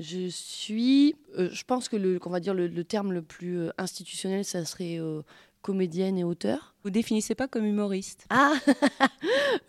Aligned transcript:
Je 0.00 0.28
suis, 0.28 1.14
euh, 1.38 1.50
je 1.52 1.62
pense 1.64 1.88
que 1.88 1.96
le, 1.96 2.18
qu'on 2.18 2.30
va 2.30 2.40
dire 2.40 2.54
le, 2.54 2.68
le 2.68 2.84
terme 2.84 3.12
le 3.12 3.20
plus 3.22 3.58
euh, 3.58 3.70
institutionnel, 3.76 4.46
ça 4.46 4.64
serait 4.64 4.98
euh, 4.98 5.20
comédienne 5.62 6.16
et 6.18 6.24
auteur. 6.24 6.74
Vous 6.84 6.90
définissez 6.90 7.34
pas 7.34 7.46
comme 7.48 7.66
humoriste 7.66 8.26
Ah, 8.30 8.54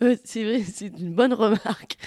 c'est 0.24 0.44
vrai, 0.44 0.62
c'est 0.62 0.86
une 0.86 1.12
bonne 1.12 1.34
remarque. 1.34 1.98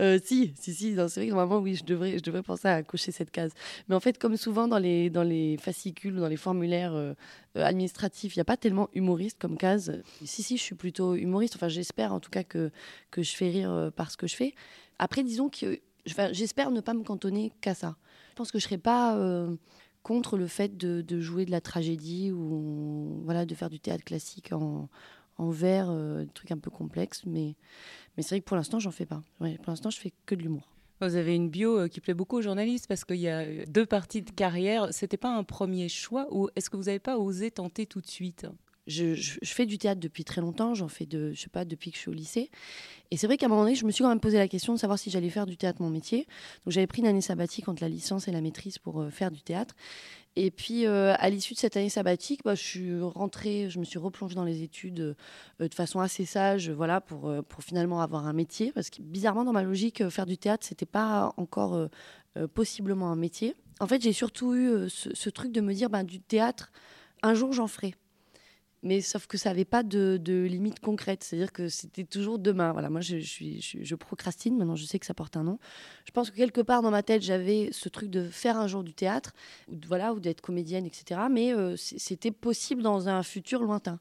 Euh, 0.00 0.18
si, 0.22 0.54
si, 0.58 0.72
si, 0.72 0.94
c'est 0.94 1.20
vrai 1.20 1.26
que 1.26 1.30
normalement, 1.34 1.58
oui, 1.58 1.74
je 1.74 1.84
devrais, 1.84 2.16
je 2.16 2.22
devrais 2.22 2.42
penser 2.42 2.68
à 2.68 2.82
cocher 2.82 3.12
cette 3.12 3.30
case. 3.30 3.52
Mais 3.88 3.94
en 3.94 4.00
fait, 4.00 4.18
comme 4.18 4.38
souvent 4.38 4.66
dans 4.66 4.78
les, 4.78 5.10
dans 5.10 5.22
les 5.22 5.58
fascicules 5.58 6.16
ou 6.16 6.20
dans 6.20 6.28
les 6.28 6.38
formulaires 6.38 6.94
euh, 6.94 7.12
administratifs, 7.54 8.34
il 8.34 8.38
n'y 8.38 8.42
a 8.42 8.46
pas 8.46 8.56
tellement 8.56 8.88
humoriste 8.94 9.38
comme 9.38 9.58
case. 9.58 10.00
Si, 10.24 10.42
si, 10.42 10.56
je 10.56 10.62
suis 10.62 10.74
plutôt 10.74 11.14
humoriste. 11.14 11.56
Enfin, 11.56 11.68
j'espère 11.68 12.14
en 12.14 12.20
tout 12.20 12.30
cas 12.30 12.44
que, 12.44 12.70
que 13.10 13.22
je 13.22 13.36
fais 13.36 13.50
rire 13.50 13.90
par 13.94 14.10
ce 14.10 14.16
que 14.16 14.26
je 14.26 14.36
fais. 14.36 14.54
Après, 14.98 15.22
disons 15.22 15.50
que 15.50 15.80
j'espère 16.06 16.70
ne 16.70 16.80
pas 16.80 16.94
me 16.94 17.02
cantonner 17.02 17.52
qu'à 17.60 17.74
ça. 17.74 17.96
Je 18.30 18.34
pense 18.36 18.52
que 18.52 18.58
je 18.58 18.64
serai 18.64 18.78
pas 18.78 19.16
euh, 19.16 19.54
contre 20.02 20.36
le 20.36 20.46
fait 20.46 20.76
de, 20.76 21.20
jouer 21.20 21.44
de 21.46 21.50
la 21.50 21.60
tragédie 21.60 22.30
ou 22.30 23.22
voilà, 23.24 23.46
de 23.46 23.54
faire 23.54 23.70
du 23.70 23.80
théâtre 23.80 24.04
classique 24.04 24.52
en, 24.52 24.88
en 25.38 25.50
vers, 25.50 25.88
euh, 25.90 26.24
des 26.24 26.32
trucs 26.32 26.52
un 26.52 26.58
peu 26.58 26.70
complexes. 26.70 27.22
Mais, 27.26 27.56
mais 28.16 28.22
c'est 28.22 28.36
vrai 28.36 28.40
que 28.40 28.44
pour 28.44 28.56
l'instant, 28.56 28.78
j'en 28.78 28.90
fais 28.90 29.06
pas. 29.06 29.22
Pour 29.38 29.48
l'instant, 29.68 29.90
je 29.90 29.98
fais 29.98 30.12
que 30.26 30.34
de 30.34 30.42
l'humour. 30.42 30.68
Vous 31.00 31.16
avez 31.16 31.34
une 31.34 31.50
bio 31.50 31.78
euh, 31.80 31.88
qui 31.88 32.00
plaît 32.00 32.14
beaucoup 32.14 32.36
aux 32.36 32.42
journalistes 32.42 32.86
parce 32.86 33.04
qu'il 33.04 33.16
y 33.16 33.28
a 33.28 33.40
euh, 33.40 33.64
deux 33.68 33.84
parties 33.84 34.22
de 34.22 34.30
carrière. 34.30 34.88
C'était 34.92 35.16
pas 35.16 35.34
un 35.34 35.42
premier 35.42 35.88
choix 35.88 36.28
ou 36.30 36.48
est-ce 36.56 36.70
que 36.70 36.76
vous 36.76 36.84
n'avez 36.84 36.98
pas 37.00 37.18
osé 37.18 37.50
tenter 37.50 37.86
tout 37.86 38.00
de 38.00 38.06
suite? 38.06 38.46
Je, 38.86 39.14
fais 39.44 39.64
du 39.64 39.78
théâtre 39.78 40.00
depuis 40.00 40.24
très 40.24 40.40
longtemps. 40.40 40.74
J'en 40.74 40.88
fais 40.88 41.08
pas, 41.52 41.64
depuis 41.64 41.90
que 41.90 41.96
je 41.96 42.02
suis 42.02 42.10
au 42.10 42.14
lycée. 42.14 42.50
Et 43.10 43.16
c'est 43.16 43.26
vrai 43.26 43.36
qu'à 43.36 43.46
un 43.46 43.48
moment 43.48 43.62
donné, 43.62 43.74
je 43.74 43.86
me 43.86 43.90
suis 43.90 44.02
quand 44.02 44.10
même 44.10 44.20
posé 44.20 44.36
la 44.36 44.48
question 44.48 44.74
de 44.74 44.78
savoir 44.78 44.98
si 44.98 45.10
j'allais 45.10 45.30
faire 45.30 45.46
du 45.46 45.56
théâtre 45.56 45.80
mon 45.80 45.88
métier. 45.88 46.26
Donc 46.64 46.72
j'avais 46.72 46.86
pris 46.86 47.00
une 47.00 47.06
année 47.06 47.20
sabbatique 47.20 47.68
entre 47.68 47.82
la 47.82 47.88
licence 47.88 48.28
et 48.28 48.32
la 48.32 48.40
maîtrise 48.40 48.78
pour 48.78 49.00
euh, 49.00 49.10
faire 49.10 49.30
du 49.30 49.40
théâtre. 49.40 49.74
Et 50.36 50.50
puis 50.50 50.84
euh, 50.86 51.14
à 51.18 51.30
l'issue 51.30 51.54
de 51.54 51.58
cette 51.58 51.76
année 51.76 51.88
sabbatique, 51.88 52.40
bah, 52.44 52.54
je 52.54 52.62
suis 52.62 53.00
rentrée, 53.00 53.70
je 53.70 53.78
me 53.78 53.84
suis 53.84 53.98
replongée 53.98 54.34
dans 54.34 54.44
les 54.44 54.62
études 54.62 55.16
euh, 55.60 55.68
de 55.68 55.74
façon 55.74 56.00
assez 56.00 56.24
sage, 56.24 56.70
voilà, 56.70 57.00
pour, 57.00 57.32
finalement 57.60 58.02
avoir 58.02 58.26
un 58.26 58.32
métier. 58.32 58.72
Parce 58.72 58.90
que 58.90 59.00
bizarrement, 59.00 59.44
dans 59.44 59.52
ma 59.52 59.62
logique, 59.62 60.08
faire 60.10 60.26
du 60.26 60.36
théâtre, 60.36 60.66
c'était 60.66 60.86
pas 60.86 61.32
encore 61.36 61.88
possiblement 62.52 63.12
un 63.12 63.16
métier. 63.16 63.54
En 63.80 63.86
fait, 63.86 64.02
j'ai 64.02 64.12
surtout 64.12 64.54
eu 64.54 64.90
ce, 64.90 65.14
ce 65.14 65.30
truc 65.30 65.52
de 65.52 65.60
me 65.60 65.72
dire, 65.72 65.88
bah, 65.88 66.02
du 66.02 66.20
théâtre, 66.20 66.72
un 67.22 67.34
jour 67.34 67.52
j'en 67.52 67.68
ferai. 67.68 67.94
Mais 68.84 69.00
sauf 69.00 69.26
que 69.26 69.36
ça 69.38 69.48
n'avait 69.48 69.64
pas 69.64 69.82
de, 69.82 70.18
de 70.22 70.44
limite 70.44 70.78
concrète, 70.78 71.24
c'est-à-dire 71.24 71.52
que 71.52 71.68
c'était 71.68 72.04
toujours 72.04 72.38
demain. 72.38 72.72
Voilà, 72.72 72.90
moi 72.90 73.00
je, 73.00 73.18
je 73.18 73.44
je, 73.58 73.78
je 73.82 73.94
procrastine, 73.94 74.56
maintenant 74.56 74.76
je 74.76 74.84
sais 74.84 74.98
que 74.98 75.06
ça 75.06 75.14
porte 75.14 75.36
un 75.36 75.42
nom. 75.42 75.58
Je 76.04 76.12
pense 76.12 76.30
que 76.30 76.36
quelque 76.36 76.60
part 76.60 76.82
dans 76.82 76.90
ma 76.90 77.02
tête 77.02 77.22
j'avais 77.22 77.70
ce 77.72 77.88
truc 77.88 78.10
de 78.10 78.28
faire 78.28 78.58
un 78.58 78.68
jour 78.68 78.84
du 78.84 78.94
théâtre, 78.94 79.32
ou, 79.68 79.76
voilà, 79.88 80.12
ou 80.12 80.20
d'être 80.20 80.40
comédienne, 80.40 80.86
etc. 80.86 81.22
Mais 81.30 81.52
euh, 81.52 81.74
c'était 81.76 82.30
possible 82.30 82.82
dans 82.82 83.08
un 83.08 83.22
futur 83.22 83.62
lointain. 83.62 83.98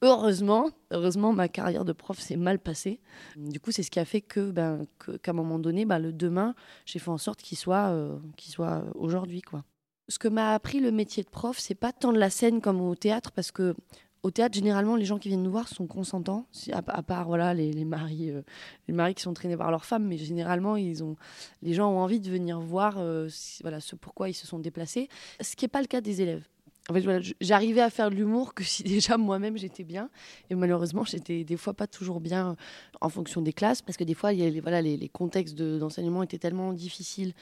Heureusement, 0.00 0.70
heureusement, 0.92 1.32
ma 1.32 1.48
carrière 1.48 1.84
de 1.84 1.92
prof 1.92 2.18
s'est 2.20 2.36
mal 2.36 2.60
passée. 2.60 3.00
Du 3.36 3.58
coup, 3.58 3.72
c'est 3.72 3.82
ce 3.82 3.90
qui 3.90 3.98
a 3.98 4.04
fait 4.04 4.20
que, 4.20 4.52
ben, 4.52 4.86
qu'à 5.22 5.32
un 5.32 5.34
moment 5.34 5.58
donné, 5.58 5.86
ben, 5.86 5.98
le 5.98 6.12
demain, 6.12 6.54
j'ai 6.86 7.00
fait 7.00 7.10
en 7.10 7.18
sorte 7.18 7.42
qu'il 7.42 7.58
soit, 7.58 7.88
euh, 7.88 8.16
qu'il 8.36 8.52
soit 8.52 8.84
aujourd'hui, 8.94 9.42
quoi. 9.42 9.64
Ce 10.08 10.18
que 10.18 10.28
m'a 10.28 10.54
appris 10.54 10.80
le 10.80 10.92
métier 10.92 11.22
de 11.22 11.28
prof, 11.28 11.58
c'est 11.58 11.74
pas 11.74 11.92
tant 11.92 12.12
de 12.12 12.18
la 12.18 12.30
scène 12.30 12.60
comme 12.60 12.80
au 12.80 12.94
théâtre, 12.94 13.32
parce 13.32 13.50
que 13.50 13.74
au 14.22 14.30
théâtre, 14.30 14.54
généralement, 14.54 14.96
les 14.96 15.04
gens 15.04 15.18
qui 15.18 15.28
viennent 15.28 15.42
nous 15.42 15.50
voir 15.50 15.68
sont 15.68 15.86
consentants, 15.86 16.46
à, 16.72 17.02
part 17.02 17.26
voilà 17.26 17.54
les, 17.54 17.84
maris, 17.84 18.30
euh, 18.30 18.42
les 18.88 18.94
maris 18.94 19.14
qui 19.14 19.22
sont 19.22 19.32
traînés 19.32 19.56
par 19.56 19.70
leurs 19.70 19.84
femmes, 19.84 20.06
mais 20.06 20.18
généralement, 20.18 20.74
les 20.74 21.74
gens 21.74 21.90
ont 21.90 21.98
envie 21.98 22.20
de 22.20 22.30
venir 22.30 22.58
voir, 22.60 22.96
euh, 22.98 23.28
voilà, 23.62 23.80
ce 23.80 23.94
pourquoi 23.96 24.28
ils 24.28 24.34
se 24.34 24.46
sont 24.46 24.58
déplacés. 24.58 25.08
Ce 25.40 25.54
qui 25.54 25.64
n'est 25.64 25.68
pas 25.68 25.80
le 25.80 25.86
cas 25.86 26.00
des 26.00 26.20
élèves. 26.20 26.44
En 26.90 26.94
j'arrivais 27.40 27.82
à 27.82 27.90
faire 27.90 28.08
de 28.08 28.14
l'humour 28.14 28.54
que 28.54 28.64
si 28.64 28.82
déjà 28.94 29.18
moi-même 29.18 29.58
j'étais 29.58 29.84
bien, 29.84 30.08
et 30.48 30.54
malheureusement, 30.54 31.04
j'étais 31.04 31.44
des 31.44 31.58
fois 31.58 31.74
pas 31.74 31.86
toujours 31.86 32.18
bien 32.18 32.56
en 33.02 33.08
fonction 33.10 33.42
des 33.42 33.52
classes, 33.52 33.82
parce 33.82 33.98
que 33.98 34.04
des 34.04 34.14
fois, 34.14 34.32
les, 34.32 34.60
voilà, 34.60 34.80
les, 34.80 35.08
contextes 35.10 35.54
de- 35.54 35.78
d'enseignement 35.78 36.22
étaient 36.22 36.38
tellement 36.38 36.72
difficiles 36.72 37.34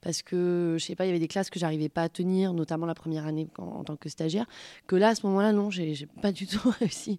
parce 0.00 0.22
que 0.22 0.76
je 0.78 0.84
sais 0.84 0.94
pas, 0.94 1.04
il 1.04 1.08
y 1.08 1.10
avait 1.10 1.18
des 1.18 1.28
classes 1.28 1.50
que 1.50 1.58
j'arrivais 1.58 1.90
pas 1.90 2.02
à 2.02 2.08
tenir, 2.08 2.54
notamment 2.54 2.86
la 2.86 2.94
première 2.94 3.26
année 3.26 3.46
en, 3.58 3.64
en 3.64 3.84
tant 3.84 3.96
que 3.96 4.08
stagiaire, 4.08 4.46
que 4.86 4.96
là 4.96 5.08
à 5.08 5.14
ce 5.14 5.26
moment-là 5.26 5.52
non, 5.52 5.70
j'ai 5.70 6.08
pas 6.22 6.32
du 6.32 6.46
tout 6.46 6.72
réussi 6.80 7.18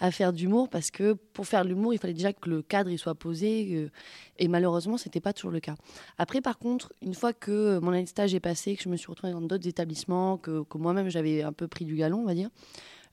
à 0.00 0.10
faire 0.10 0.32
d'humour 0.32 0.68
parce 0.68 0.90
que 0.90 1.12
pour 1.12 1.46
faire 1.46 1.62
de 1.62 1.68
l'humour, 1.68 1.94
il 1.94 1.98
fallait 1.98 2.14
déjà 2.14 2.32
que 2.32 2.48
le 2.48 2.62
cadre 2.62 2.90
il 2.90 2.98
soit 2.98 3.14
posé 3.14 3.76
euh, 3.76 3.90
et 4.38 4.48
malheureusement, 4.48 4.96
c'était 4.96 5.20
pas 5.20 5.32
toujours 5.32 5.50
le 5.50 5.60
cas. 5.60 5.74
Après 6.18 6.40
par 6.40 6.58
contre, 6.58 6.92
une 7.02 7.14
fois 7.14 7.32
que 7.32 7.78
mon 7.80 7.92
année 7.92 8.04
de 8.04 8.08
stage 8.08 8.34
est 8.34 8.40
passée, 8.40 8.76
que 8.76 8.82
je 8.82 8.88
me 8.88 8.96
suis 8.96 9.08
retrouvée 9.08 9.32
dans 9.32 9.42
d'autres 9.42 9.68
établissements, 9.68 10.38
que, 10.38 10.64
moi-même 10.74 11.10
j'avais 11.10 11.42
un 11.42 11.52
peu 11.52 11.68
pris 11.68 11.84
du 11.84 11.94
galon, 11.96 12.20
on 12.20 12.26
va 12.26 12.34
dire. 12.34 12.48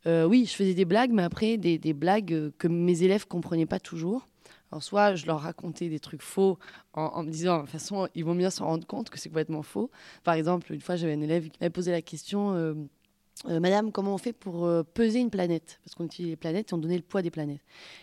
euh, 0.07 0.25
oui, 0.25 0.45
je 0.45 0.55
faisais 0.55 0.73
des 0.73 0.85
blagues, 0.85 1.11
mais 1.11 1.23
après 1.23 1.57
des, 1.57 1.93
blagues 1.93 2.33
euh, 2.33 2.51
que 2.57 2.67
mes 2.67 3.03
élèves 3.03 3.27
comprenaient 3.27 3.65
pas 3.65 3.79
toujours. 3.79 4.27
Alors 4.71 4.83
soit 4.83 5.15
je 5.15 5.25
leur 5.25 5.39
racontais 5.39 5.87
des 5.89 5.99
trucs 5.99 6.21
faux 6.21 6.57
en, 6.93 7.23
me 7.23 7.29
disant 7.29 7.57
de 7.57 7.61
toute 7.61 7.71
façon 7.71 8.09
ils 8.15 8.25
vont 8.25 8.35
bien 8.35 8.49
se 8.49 8.61
rendre 8.61 8.85
compte 8.85 9.09
que 9.09 9.17
c'est 9.19 9.29
complètement 9.29 9.63
faux. 9.63 9.89
Par 10.23 10.33
exemple, 10.33 10.73
une 10.73 10.81
fois 10.81 10.95
j'avais 10.95 11.13
un 11.13 11.21
élève 11.21 11.49
qui 11.49 11.57
m'avait 11.61 11.69
posé 11.69 11.91
la 11.91 12.01
question 12.01 12.53
euh, 12.53 12.73
Euh, 13.45 13.59
Madame, 13.59 13.91
comment 13.91 14.13
on 14.13 14.17
fait 14.17 14.33
pour 14.33 14.65
euh, 14.65 14.83
peser 14.83 15.19
une 15.19 15.29
planète? 15.29 15.79
Parce 15.83 15.95
qu'on 15.95 16.05
utilise 16.05 16.31
les 16.31 16.35
planètes 16.35 16.71
et 16.71 16.73
on 16.73 16.77
donnait 16.77 16.97
le 16.97 17.03
poids 17.03 17.21
des 17.21 17.31
planètes. 17.31 17.61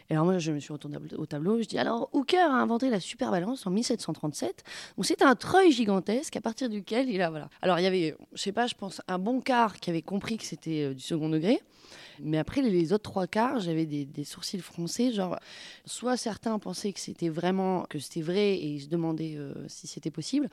Et 0.09 0.15
alors 0.15 0.25
moi, 0.25 0.39
je 0.39 0.53
me 0.53 0.61
suis 0.61 0.73
retournée 0.73 0.97
au 1.17 1.27
tableau, 1.27 1.61
je 1.61 1.67
dis 1.67 1.79
alors, 1.79 2.09
Hooker 2.13 2.51
a 2.51 2.55
inventé 2.55 2.91
la 2.91 3.01
super 3.01 3.31
balance 3.31 3.67
en 3.67 3.71
1737. 3.71 4.63
Donc 4.97 5.07
c'est 5.07 5.23
un 5.23 5.35
treuil 5.35 5.73
gigantesque 5.73 6.37
à 6.37 6.41
partir 6.41 6.69
duquel 6.69 7.09
il 7.09 7.21
a 7.23 7.31
voilà. 7.31 7.49
Alors 7.63 7.79
il 7.79 7.83
y 7.83 7.87
avait, 7.87 8.17
je 8.33 8.43
sais 8.43 8.53
pas, 8.53 8.67
je 8.67 8.75
pense 8.75 9.01
un 9.09 9.19
bon 9.19 9.41
quart 9.41 9.79
qui 9.81 9.91
avait 9.91 10.03
compris 10.03 10.37
que 10.37 10.45
c'était 10.45 10.85
euh, 10.85 10.95
du 10.95 11.03
second 11.03 11.29
degré. 11.29 11.61
Mais 12.21 12.39
après, 12.39 12.63
les, 12.63 12.93
autres 12.93 13.11
trois 13.11 13.27
quarts, 13.27 13.61
j'avais 13.61 13.87
des, 13.87 14.25
sourcils 14.25 14.61
froncés. 14.61 15.13
Genre, 15.13 15.39
soit 15.85 16.17
certains 16.17 16.59
pensaient 16.59 16.93
que 16.93 17.01
c'était 17.01 17.29
vraiment, 17.29 17.85
que 17.89 17.99
c'était 17.99 18.23
vrai 18.23 18.55
et 18.55 18.67
ils 18.67 18.83
se 18.83 18.89
demandaient 18.89 19.37
euh, 19.37 19.53
si 19.69 19.87
c'était 19.87 20.11
possible, 20.11 20.49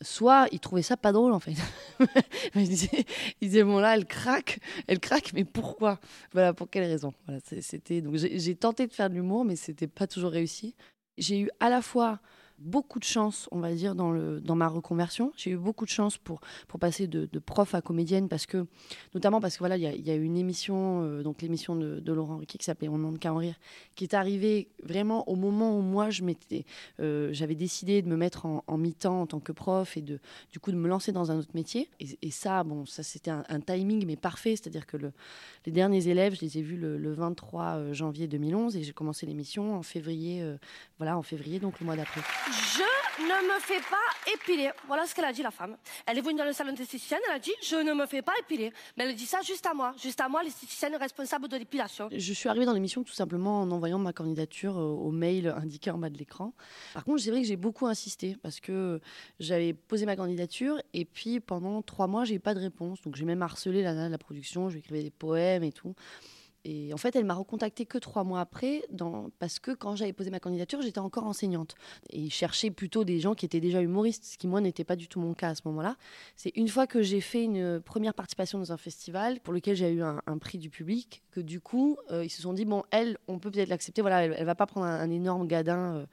soit 0.00 0.46
ils 0.52 0.60
trouvaient 0.60 0.82
ça 0.82 0.96
pas 0.96 1.12
drôle 1.12 1.32
en 1.32 1.40
fait. 1.40 1.54
ils, 2.54 2.68
disaient, 2.68 3.04
ils 3.40 3.48
disaient, 3.48 3.64
bon 3.64 3.78
là, 3.78 3.94
elle 3.94 4.06
craque, 4.06 4.60
elle 4.86 5.00
craque, 5.00 5.32
mais 5.32 5.44
pourquoi? 5.44 6.00
Voilà, 6.32 6.54
pour 6.54 6.70
quelle 6.70 6.84
raison? 6.84 7.12
Voilà, 7.26 7.40
C'était 7.60 8.00
donc 8.00 8.16
j'ai 8.16 8.54
tenté 8.54 8.86
de 8.86 8.92
faire 8.92 9.10
de 9.10 9.14
l'humour, 9.14 9.44
mais 9.44 9.56
c'était 9.56 9.86
pas 9.86 10.06
toujours 10.06 10.30
réussi. 10.30 10.74
J'ai 11.18 11.40
eu 11.40 11.50
à 11.60 11.70
la 11.70 11.82
fois 11.82 12.20
beaucoup 12.58 12.98
de 12.98 13.04
chance, 13.04 13.48
on 13.52 13.60
va 13.60 13.72
dire, 13.72 13.94
dans, 13.94 14.56
ma 14.56 14.68
reconversion. 14.68 15.32
J'ai 15.36 15.50
eu 15.50 15.56
beaucoup 15.56 15.84
de 15.84 15.90
chance 15.90 16.18
pour, 16.18 16.40
passer 16.80 17.06
de, 17.06 17.38
prof 17.38 17.74
à 17.74 17.80
comédienne, 17.80 18.28
parce 18.28 18.46
que, 18.46 18.66
notamment 19.14 19.40
parce 19.40 19.54
que 19.54 19.60
voilà, 19.60 19.76
il 19.76 19.82
y, 19.82 19.86
a- 19.86 20.14
y 20.14 20.18
une 20.18 20.36
émission, 20.36 21.02
euh, 21.02 21.22
donc 21.22 21.42
l'émission 21.42 21.76
de, 21.76 22.12
Laurent 22.12 22.38
Ruquier 22.38 22.58
qui 22.58 22.64
s'appelait 22.64 22.88
On 22.88 22.98
n'en 22.98 23.12
qu'à 23.14 23.32
en 23.32 23.36
rire, 23.36 23.56
qui 23.94 24.04
est 24.04 24.14
arrivée 24.14 24.68
vraiment 24.82 25.28
au 25.28 25.36
moment 25.36 25.76
où 25.76 25.82
moi 25.82 26.10
je 26.10 26.22
euh, 27.00 27.28
j'avais 27.32 27.54
décidé 27.54 28.02
de 28.02 28.08
me 28.08 28.16
mettre 28.16 28.46
en, 28.46 28.78
mi-temps 28.78 29.22
en 29.22 29.26
tant 29.26 29.40
que 29.40 29.52
prof 29.52 29.96
et 29.96 30.02
de, 30.02 30.18
du 30.50 30.58
coup 30.58 30.72
de 30.72 30.76
me 30.76 30.88
lancer 30.88 31.12
dans 31.12 31.30
un 31.30 31.38
autre 31.38 31.50
métier. 31.54 31.88
Et, 32.00 32.30
ça, 32.30 32.64
bon, 32.64 32.84
ça 32.86 33.02
c'était 33.02 33.30
un, 33.30 33.60
timing 33.60 34.06
mais 34.06 34.16
parfait, 34.16 34.56
c'est-à-dire 34.56 34.86
que 34.86 34.96
le, 34.96 35.12
les 35.64 35.72
derniers 35.72 36.08
élèves, 36.08 36.34
je 36.34 36.40
les 36.40 36.58
ai 36.58 36.62
vus 36.62 36.76
le, 36.76 36.96
le 36.98 37.12
23 37.12 37.92
janvier 37.92 38.26
2011 38.26 38.76
et 38.76 38.82
j'ai 38.82 38.92
commencé 38.92 39.26
l'émission 39.26 39.74
en 39.74 39.82
février, 39.82 40.42
euh, 40.42 40.56
voilà, 40.98 41.16
en 41.16 41.22
février, 41.22 41.58
donc 41.58 41.80
le 41.80 41.86
mois 41.86 41.96
d'après. 41.96 42.20
Je 42.48 43.22
ne 43.22 43.54
me 43.54 43.60
fais 43.60 43.80
pas 43.80 44.32
épiler. 44.32 44.70
Voilà 44.86 45.04
ce 45.04 45.14
qu'elle 45.14 45.24
a 45.24 45.32
dit, 45.32 45.42
la 45.42 45.50
femme. 45.50 45.76
Elle 46.06 46.18
est 46.18 46.20
venue 46.20 46.38
dans 46.38 46.44
le 46.44 46.52
salon 46.52 46.72
d'esthéticienne, 46.72 47.18
elle 47.28 47.34
a 47.34 47.38
dit 47.40 47.52
Je 47.62 47.74
ne 47.74 47.92
me 47.92 48.06
fais 48.06 48.22
pas 48.22 48.34
épiler. 48.40 48.72
Mais 48.96 49.04
elle 49.04 49.16
dit 49.16 49.26
ça 49.26 49.40
juste 49.42 49.66
à 49.66 49.74
moi. 49.74 49.94
Juste 50.00 50.20
à 50.20 50.28
moi, 50.28 50.44
l'esthéticienne 50.44 50.94
responsable 50.94 51.48
de 51.48 51.56
l'épilation. 51.56 52.08
Je 52.12 52.32
suis 52.32 52.48
arrivée 52.48 52.64
dans 52.64 52.72
l'émission 52.72 53.02
tout 53.02 53.12
simplement 53.12 53.62
en 53.62 53.70
envoyant 53.72 53.98
ma 53.98 54.12
candidature 54.12 54.78
euh, 54.78 54.84
au 54.84 55.10
mail 55.10 55.48
indiqué 55.56 55.90
en 55.90 55.98
bas 55.98 56.08
de 56.08 56.18
l'écran. 56.18 56.52
Par 56.94 57.04
contre, 57.04 57.20
c'est 57.20 57.30
vrai 57.30 57.42
que 57.42 57.48
j'ai 57.48 57.56
beaucoup 57.56 57.86
insisté 57.86 58.36
parce 58.40 58.60
que 58.60 59.00
j'avais 59.40 59.72
posé 59.72 60.06
ma 60.06 60.14
candidature 60.14 60.80
et 60.94 61.04
puis 61.04 61.40
pendant 61.40 61.82
trois 61.82 62.06
mois, 62.06 62.24
j'ai 62.24 62.36
eu 62.36 62.40
pas 62.40 62.54
de 62.54 62.60
réponse. 62.60 63.02
Donc 63.02 63.16
j'ai 63.16 63.24
même 63.24 63.42
harcelé 63.42 63.82
la 63.82 64.08
la 64.08 64.18
production, 64.18 64.70
je 64.70 64.78
écrivais 64.78 65.02
des 65.02 65.10
poèmes 65.10 65.64
et 65.64 65.72
tout. 65.72 65.94
Et 66.68 66.92
en 66.92 66.96
fait, 66.96 67.14
elle 67.14 67.24
m'a 67.24 67.34
recontacté 67.34 67.86
que 67.86 67.96
trois 67.96 68.24
mois 68.24 68.40
après, 68.40 68.82
parce 69.38 69.60
que 69.60 69.70
quand 69.70 69.94
j'avais 69.94 70.12
posé 70.12 70.30
ma 70.30 70.40
candidature, 70.40 70.82
j'étais 70.82 70.98
encore 70.98 71.22
enseignante. 71.22 71.76
Et 72.10 72.18
ils 72.18 72.32
cherchaient 72.32 72.72
plutôt 72.72 73.04
des 73.04 73.20
gens 73.20 73.36
qui 73.36 73.46
étaient 73.46 73.60
déjà 73.60 73.80
humoristes, 73.80 74.24
ce 74.24 74.36
qui, 74.36 74.48
moi, 74.48 74.60
n'était 74.60 74.82
pas 74.82 74.96
du 74.96 75.06
tout 75.06 75.20
mon 75.20 75.32
cas 75.32 75.50
à 75.50 75.54
ce 75.54 75.62
moment-là. 75.66 75.96
C'est 76.34 76.50
une 76.56 76.66
fois 76.66 76.88
que 76.88 77.02
j'ai 77.02 77.20
fait 77.20 77.44
une 77.44 77.80
première 77.80 78.14
participation 78.14 78.58
dans 78.58 78.72
un 78.72 78.76
festival, 78.76 79.38
pour 79.38 79.54
lequel 79.54 79.76
j'ai 79.76 79.92
eu 79.92 80.02
un, 80.02 80.20
prix 80.40 80.58
du 80.58 80.68
public, 80.68 81.22
que 81.30 81.38
du 81.38 81.60
coup, 81.60 81.98
euh, 82.10 82.24
ils 82.24 82.30
se 82.30 82.42
sont 82.42 82.52
dit, 82.52 82.64
bon, 82.64 82.82
elle, 82.90 83.16
on 83.28 83.38
peut 83.38 83.52
peut-être 83.52 83.68
l'accepter. 83.68 84.00
Voilà, 84.02 84.24
elle, 84.24 84.34
elle 84.36 84.44
va 84.44 84.56
pas 84.56 84.66
prendre 84.66 84.86
un, 84.86 84.98
un 84.98 85.10
énorme 85.10 85.46
gadin. 85.46 85.94
euh, 85.94 86.06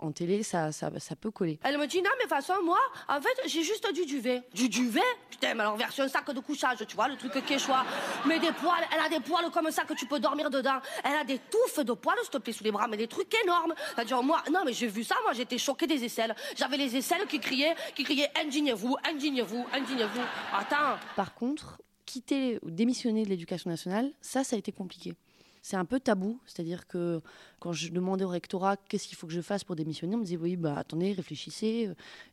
en 0.00 0.12
télé, 0.12 0.42
ça, 0.42 0.72
ça, 0.72 0.90
ça 0.98 1.16
peut 1.16 1.30
coller. 1.30 1.58
Elle 1.62 1.78
me 1.78 1.86
dit 1.86 2.02
non, 2.02 2.10
mais 2.18 2.24
de 2.24 2.28
toute 2.28 2.46
façon, 2.46 2.62
moi, 2.64 2.78
en 3.08 3.20
fait, 3.20 3.42
j'ai 3.46 3.62
juste 3.62 3.86
du 3.94 4.06
duvet. 4.06 4.42
Du 4.54 4.68
duvet? 4.68 5.00
Putain, 5.30 5.54
mais 5.54 5.60
alors 5.60 5.76
version 5.76 6.08
sac 6.08 6.30
de 6.30 6.40
couchage, 6.40 6.78
tu 6.86 6.94
vois, 6.94 7.08
le 7.08 7.16
truc 7.16 7.32
quechua. 7.44 7.84
Mais 8.26 8.38
des 8.38 8.52
poils, 8.52 8.84
elle 8.92 9.00
a 9.00 9.08
des 9.08 9.20
poils 9.20 9.50
comme 9.50 9.70
ça 9.70 9.84
que 9.84 9.94
tu 9.94 10.06
peux 10.06 10.18
dormir 10.18 10.50
dedans. 10.50 10.80
Elle 11.04 11.14
a 11.14 11.24
des 11.24 11.38
touffes 11.38 11.84
de 11.84 11.92
poils, 11.92 12.16
s'il 12.22 12.30
te 12.30 12.38
plaît, 12.38 12.52
sous 12.52 12.64
les 12.64 12.72
bras, 12.72 12.88
mais 12.88 12.96
des 12.96 13.08
trucs 13.08 13.32
énormes. 13.44 13.74
Elle 13.96 14.06
dit, 14.06 14.14
moi, 14.14 14.42
non, 14.50 14.60
mais 14.64 14.72
j'ai 14.72 14.86
vu 14.86 15.04
ça, 15.04 15.14
moi, 15.24 15.32
j'étais 15.32 15.58
choquée 15.58 15.86
des 15.86 16.04
aisselles. 16.04 16.34
J'avais 16.56 16.76
les 16.76 16.96
aisselles 16.96 17.26
qui 17.26 17.40
criaient, 17.40 17.74
qui 17.94 18.04
criaient, 18.04 18.30
indignez-vous, 18.44 18.96
indignez-vous, 19.08 19.66
indignez-vous. 19.72 20.22
Attends. 20.52 20.98
Par 21.16 21.34
contre, 21.34 21.80
quitter 22.06 22.58
ou 22.62 22.70
démissionner 22.70 23.24
de 23.24 23.28
l'éducation 23.28 23.70
nationale, 23.70 24.10
ça, 24.20 24.44
ça 24.44 24.56
a 24.56 24.58
été 24.58 24.72
compliqué 24.72 25.14
c'est 25.62 25.76
un 25.76 25.84
peu 25.84 26.00
tabou. 26.00 26.40
C'est-à-dire 26.44 26.86
que 26.86 27.22
quand 27.60 27.72
je 27.72 27.90
demandais 27.90 28.24
au 28.24 28.28
rectorat 28.28 28.76
qu'est-ce 28.76 29.08
qu'il 29.08 29.16
faut 29.16 29.26
que 29.26 29.32
je 29.32 29.40
fasse 29.40 29.64
pour 29.64 29.76
démissionner, 29.76 30.16
on 30.16 30.18
me 30.18 30.24
disait 30.24 30.36
oui, 30.36 30.56
bah 30.56 30.74
attendez, 30.76 31.12
réfléchissez. 31.12 31.88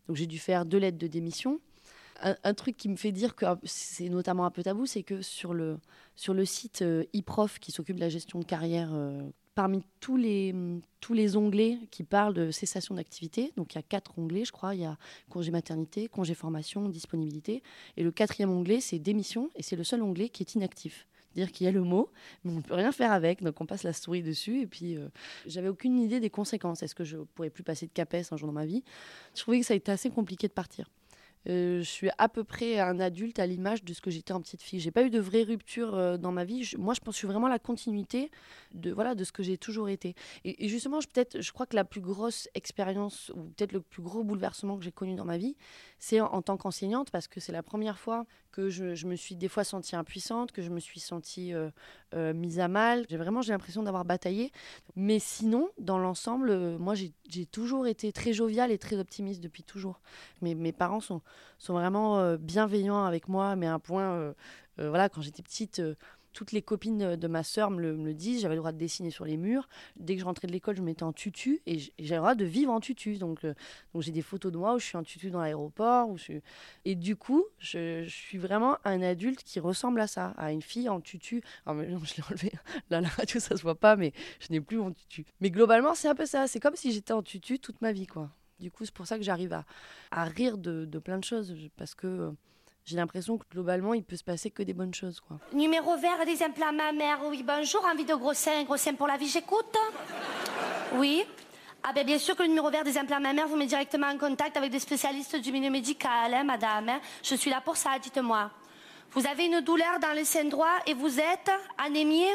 Donc 0.07 0.17
j'ai 0.17 0.27
dû 0.27 0.39
faire 0.39 0.65
deux 0.65 0.79
lettres 0.79 0.97
de 0.97 1.07
démission. 1.07 1.59
Un, 2.21 2.53
truc 2.53 2.75
qui 2.75 2.89
me 2.89 2.97
fait 2.97 3.13
dire 3.13 3.33
que 3.33 3.45
c'est 3.63 4.09
notamment 4.09 4.45
un 4.45 4.51
peu 4.51 4.61
tabou, 4.61 4.85
c'est 4.85 5.03
que 5.03 5.21
sur 5.21 5.53
le, 5.53 5.79
sur 6.17 6.33
le 6.33 6.43
site 6.43 6.81
euh, 6.81 7.05
e-prof 7.15 7.59
qui 7.59 7.71
s'occupe 7.71 7.95
de 7.95 8.01
la 8.01 8.09
gestion 8.09 8.39
de 8.39 8.43
carrière, 8.43 8.89
euh, 8.91 9.21
parmi 9.55 9.83
tous 10.01 10.17
les, 10.17 10.53
tous 10.99 11.13
les 11.13 11.37
onglets 11.37 11.77
qui 11.91 12.03
parlent 12.03 12.33
de 12.33 12.51
cessation 12.51 12.95
d'activité, 12.95 13.53
donc 13.55 13.73
il 13.73 13.77
y 13.77 13.79
a 13.79 13.83
quatre 13.83 14.19
onglets, 14.19 14.43
je 14.43 14.51
crois, 14.51 14.75
il 14.75 14.81
y 14.81 14.85
a 14.85 14.97
congé 15.29 15.51
maternité, 15.51 16.09
congé 16.09 16.33
formation, 16.33 16.89
disponibilité, 16.89 17.63
et 17.95 18.03
le 18.03 18.11
quatrième 18.11 18.51
onglet, 18.51 18.81
c'est 18.81 18.99
démission, 18.99 19.49
et 19.55 19.63
c'est 19.63 19.75
le 19.77 19.85
seul 19.85 20.01
onglet 20.01 20.27
qui 20.27 20.43
est 20.43 20.55
inactif 20.55 21.07
dire 21.35 21.51
qu'il 21.51 21.65
y 21.65 21.67
a 21.67 21.71
le 21.71 21.81
mot, 21.81 22.09
mais 22.43 22.51
on 22.51 22.57
ne 22.57 22.61
peut 22.61 22.75
rien 22.75 22.91
faire 22.91 23.11
avec, 23.11 23.43
donc 23.43 23.59
on 23.61 23.65
passe 23.65 23.83
la 23.83 23.93
souris 23.93 24.23
dessus. 24.23 24.61
Et 24.61 24.67
puis, 24.67 24.97
euh, 24.97 25.07
j'avais 25.45 25.67
aucune 25.67 25.99
idée 25.99 26.19
des 26.19 26.29
conséquences. 26.29 26.83
Est-ce 26.83 26.95
que 26.95 27.03
je 27.03 27.17
pourrais 27.17 27.49
plus 27.49 27.63
passer 27.63 27.87
de 27.87 27.91
CAPES 27.91 28.31
un 28.31 28.37
jour 28.37 28.47
dans 28.47 28.53
ma 28.53 28.65
vie? 28.65 28.83
Je 29.35 29.41
trouvais 29.41 29.59
que 29.59 29.65
ça 29.65 29.73
a 29.73 29.77
été 29.77 29.91
assez 29.91 30.09
compliqué 30.09 30.47
de 30.47 30.53
partir. 30.53 30.89
Euh, 31.47 31.79
je 31.79 31.89
suis 31.89 32.09
à 32.17 32.27
peu 32.27 32.43
près 32.43 32.79
un 32.79 32.99
adulte 32.99 33.39
à 33.39 33.47
l'image 33.47 33.83
de 33.83 33.93
ce 33.93 34.01
que 34.01 34.11
j'étais 34.11 34.33
en 34.33 34.41
petite 34.41 34.61
fille. 34.61 34.79
J'ai 34.79 34.91
pas 34.91 35.03
eu 35.03 35.09
de 35.09 35.19
vraie 35.19 35.43
rupture 35.43 35.95
euh, 35.95 36.17
dans 36.17 36.31
ma 36.31 36.43
vie. 36.43 36.69
moi, 36.77 36.93
je 36.93 36.99
pense 36.99 37.13
que 37.13 37.13
je 37.13 37.17
suis 37.19 37.27
vraiment 37.27 37.47
la 37.47 37.59
continuité 37.59 38.29
de 38.73 38.91
voilà 38.91 39.15
de 39.15 39.23
ce 39.23 39.31
que 39.31 39.41
j'ai 39.41 39.57
toujours 39.57 39.89
été. 39.89 40.15
Et, 40.43 40.67
justement, 40.67 40.99
je, 40.99 41.07
peut-être, 41.07 41.41
je 41.41 41.51
crois 41.51 41.65
que 41.65 41.75
la 41.75 41.85
plus 41.85 42.01
grosse 42.01 42.49
expérience 42.55 43.31
ou 43.35 43.43
peut-être 43.43 43.71
le 43.71 43.81
plus 43.81 44.01
gros 44.01 44.23
bouleversement 44.23 44.77
que 44.77 44.83
j'ai 44.83 44.91
connu 44.91 45.15
dans 45.15 45.25
ma 45.25 45.37
vie, 45.37 45.55
c'est 45.97 46.19
en, 46.19 46.41
tant 46.41 46.57
qu'enseignante 46.57 47.09
parce 47.11 47.27
que 47.27 47.39
c'est 47.39 47.51
la 47.51 47.63
première 47.63 47.99
fois 47.99 48.25
que 48.51 48.69
je, 48.69 49.05
me 49.05 49.15
suis 49.15 49.35
des 49.35 49.47
fois 49.47 49.63
sentie 49.63 49.95
impuissante, 49.95 50.51
que 50.51 50.61
je 50.61 50.69
me 50.69 50.79
suis 50.79 50.99
sentie 50.99 51.53
euh, 51.53 51.69
mise 52.15 52.59
à 52.59 52.67
mal. 52.67 53.05
J'ai 53.09 53.17
vraiment 53.17 53.41
j'ai 53.41 53.51
l'impression 53.51 53.83
d'avoir 53.83 54.05
bataillé. 54.05 54.51
Mais 54.95 55.19
sinon, 55.19 55.69
dans 55.77 55.99
l'ensemble, 55.99 56.77
moi, 56.77 56.95
j'ai 56.95 57.45
toujours 57.45 57.87
été 57.87 58.11
très 58.11 58.33
joviale 58.33 58.71
et 58.71 58.77
très 58.77 58.97
optimiste 58.97 59.41
depuis 59.41 59.63
toujours. 59.63 59.99
Mes, 60.41 60.55
mes 60.55 60.71
parents 60.71 61.01
sont 61.01 61.21
sont 61.59 61.73
vraiment 61.73 62.19
euh, 62.19 62.37
bienveillants 62.37 63.03
avec 63.03 63.27
moi, 63.27 63.55
mais 63.55 63.67
à 63.67 63.73
un 63.73 63.79
point, 63.79 64.13
euh, 64.13 64.33
euh, 64.79 64.89
voilà, 64.89 65.09
quand 65.09 65.21
j'étais 65.21 65.43
petite, 65.43 65.81
toutes 66.33 66.51
les 66.51 66.61
copines 66.61 67.15
de 67.15 67.27
ma 67.27 67.43
sœur 67.43 67.71
me 67.71 67.81
le, 67.81 68.13
disent, 68.13 68.41
j'avais 68.41 68.55
le 68.55 68.59
droit 68.59 68.71
de 68.71 68.77
dessiner 68.77 69.09
sur 69.09 69.25
les 69.25 69.37
murs. 69.37 69.67
Dès 69.95 70.15
que 70.15 70.21
je 70.21 70.25
rentrais 70.25 70.47
de 70.47 70.51
l'école, 70.51 70.75
je 70.75 70.81
me 70.81 70.87
mettais 70.87 71.03
en 71.03 71.13
tutu 71.13 71.61
et 71.65 71.79
j'ai 71.79 72.15
le 72.15 72.17
droit 72.17 72.35
de 72.35 72.45
vivre 72.45 72.71
en 72.71 72.79
tutu. 72.79 73.17
Donc, 73.17 73.45
donc 73.45 74.03
j'ai 74.03 74.11
des 74.11 74.21
photos 74.21 74.51
de 74.51 74.57
moi 74.57 74.75
où 74.75 74.79
je 74.79 74.85
suis 74.85 74.97
en 74.97 75.03
tutu 75.03 75.29
dans 75.29 75.41
l'aéroport. 75.41 76.15
Et 76.85 76.95
du 76.95 77.15
coup, 77.15 77.45
je, 77.59 78.05
suis 78.07 78.37
vraiment 78.37 78.77
un 78.85 79.01
adulte 79.01 79.43
qui 79.43 79.59
ressemble 79.59 80.01
à 80.01 80.07
ça, 80.07 80.33
à 80.37 80.51
une 80.51 80.61
fille 80.61 80.89
en 80.89 81.01
tutu. 81.01 81.41
Alors, 81.65 81.81
non, 81.83 81.99
je 82.03 82.15
l'ai 82.15 82.23
enlevé. 82.29 82.51
Là, 82.89 83.01
la 83.01 83.09
radio, 83.09 83.39
ça 83.39 83.55
se 83.55 83.61
voit 83.61 83.79
pas, 83.79 83.95
mais 83.95 84.13
je 84.39 84.47
n'ai 84.51 84.61
plus 84.61 84.77
mon 84.77 84.91
tutu. 84.91 85.25
Mais 85.41 85.49
globalement, 85.49 85.95
c'est 85.95 86.07
un 86.07 86.15
peu 86.15 86.25
ça. 86.25 86.47
C'est 86.47 86.59
comme 86.59 86.75
si 86.75 86.91
j'étais 86.91 87.13
en 87.13 87.23
tutu 87.23 87.59
toute 87.59 87.81
ma 87.81 87.91
vie, 87.91 88.07
quoi. 88.07 88.29
Du 88.59 88.71
coup, 88.71 88.85
c'est 88.85 88.93
pour 88.93 89.07
ça 89.07 89.17
que 89.17 89.23
j'arrive 89.23 89.53
à, 89.53 89.65
à, 90.11 90.25
rire 90.25 90.57
de, 90.57 90.85
de, 90.85 90.99
plein 90.99 91.17
de 91.17 91.23
choses, 91.23 91.55
parce 91.77 91.95
que 91.95 92.07
euh, 92.07 92.31
j'ai 92.89 92.97
l'impression 92.97 93.37
que 93.37 93.45
globalement, 93.51 93.93
il 93.93 94.03
peut 94.03 94.15
se 94.15 94.23
passer 94.23 94.49
que 94.49 94.63
des 94.63 94.73
bonnes 94.73 94.93
choses. 94.95 95.19
Quoi. 95.19 95.37
Numéro 95.53 95.95
vert 95.95 96.25
des 96.25 96.41
implants 96.41 96.73
mammaires, 96.73 97.19
oui, 97.27 97.43
bonjour, 97.45 97.85
envie 97.85 98.03
de 98.03 98.15
gros 98.15 98.33
seins, 98.33 98.63
gros 98.63 98.77
seins 98.77 98.95
pour 98.95 99.05
la 99.05 99.15
vie, 99.15 99.27
j'écoute. 99.27 99.77
Oui. 100.95 101.23
Ah 101.83 101.93
ben 101.93 102.03
bien 102.03 102.17
sûr 102.17 102.35
que 102.35 102.41
le 102.41 102.49
numéro 102.49 102.69
vert 102.71 102.83
des 102.83 102.97
implants 102.97 103.19
mammaires 103.19 103.47
vous 103.47 103.55
met 103.55 103.67
directement 103.67 104.07
en 104.07 104.17
contact 104.17 104.57
avec 104.57 104.71
des 104.71 104.79
spécialistes 104.79 105.35
du 105.35 105.51
milieu 105.51 105.69
médical, 105.69 106.33
hein, 106.33 106.43
madame. 106.43 106.89
Hein. 106.89 106.99
Je 107.23 107.35
suis 107.35 107.51
là 107.51 107.61
pour 107.61 107.77
ça, 107.77 107.91
dites-moi. 108.01 108.49
Vous 109.11 109.25
avez 109.27 109.45
une 109.45 109.61
douleur 109.61 109.99
dans 110.01 110.15
le 110.17 110.23
sein 110.23 110.45
droit 110.45 110.79
et 110.87 110.95
vous 110.95 111.19
êtes 111.19 111.51
anémié 111.77 112.25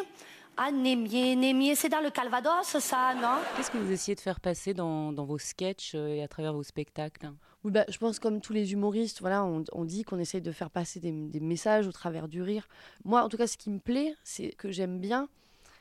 Némier, 0.72 1.34
Némier, 1.34 1.74
c'est 1.74 1.88
dans 1.88 2.00
le 2.00 2.10
Calvados, 2.10 2.78
ça, 2.78 3.12
non? 3.14 3.38
Qu'est-ce 3.56 3.72
que 3.72 3.76
vous 3.76 3.90
essayez 3.90 4.14
de 4.14 4.20
faire 4.20 4.38
passer 4.38 4.72
dans, 4.72 5.12
dans 5.12 5.24
vos 5.24 5.38
sketchs 5.38 5.96
euh, 5.96 6.14
et 6.14 6.22
à 6.22 6.28
travers 6.28 6.52
vos 6.52 6.62
spectacles 6.62 7.32
oui, 7.64 7.72
bah, 7.72 7.86
je 7.88 7.96
pense 7.96 8.18
comme 8.18 8.40
tous 8.42 8.52
les 8.52 8.74
humoristes, 8.74 9.20
voilà, 9.20 9.42
on, 9.44 9.84
dit 9.84 10.04
qu'on 10.04 10.18
essaye 10.18 10.42
de 10.42 10.52
faire 10.52 10.70
passer 10.70 11.00
des, 11.00 11.40
messages 11.40 11.86
au 11.86 11.92
travers 11.92 12.28
du 12.28 12.42
rire. 12.42 12.68
Moi, 13.04 13.22
en 13.22 13.28
tout 13.30 13.38
cas, 13.38 13.46
ce 13.46 13.56
qui 13.56 13.70
me 13.70 13.78
plaît, 13.78 14.14
c'est 14.22 14.50
que 14.50 14.70
j'aime 14.70 15.00
bien, 15.00 15.28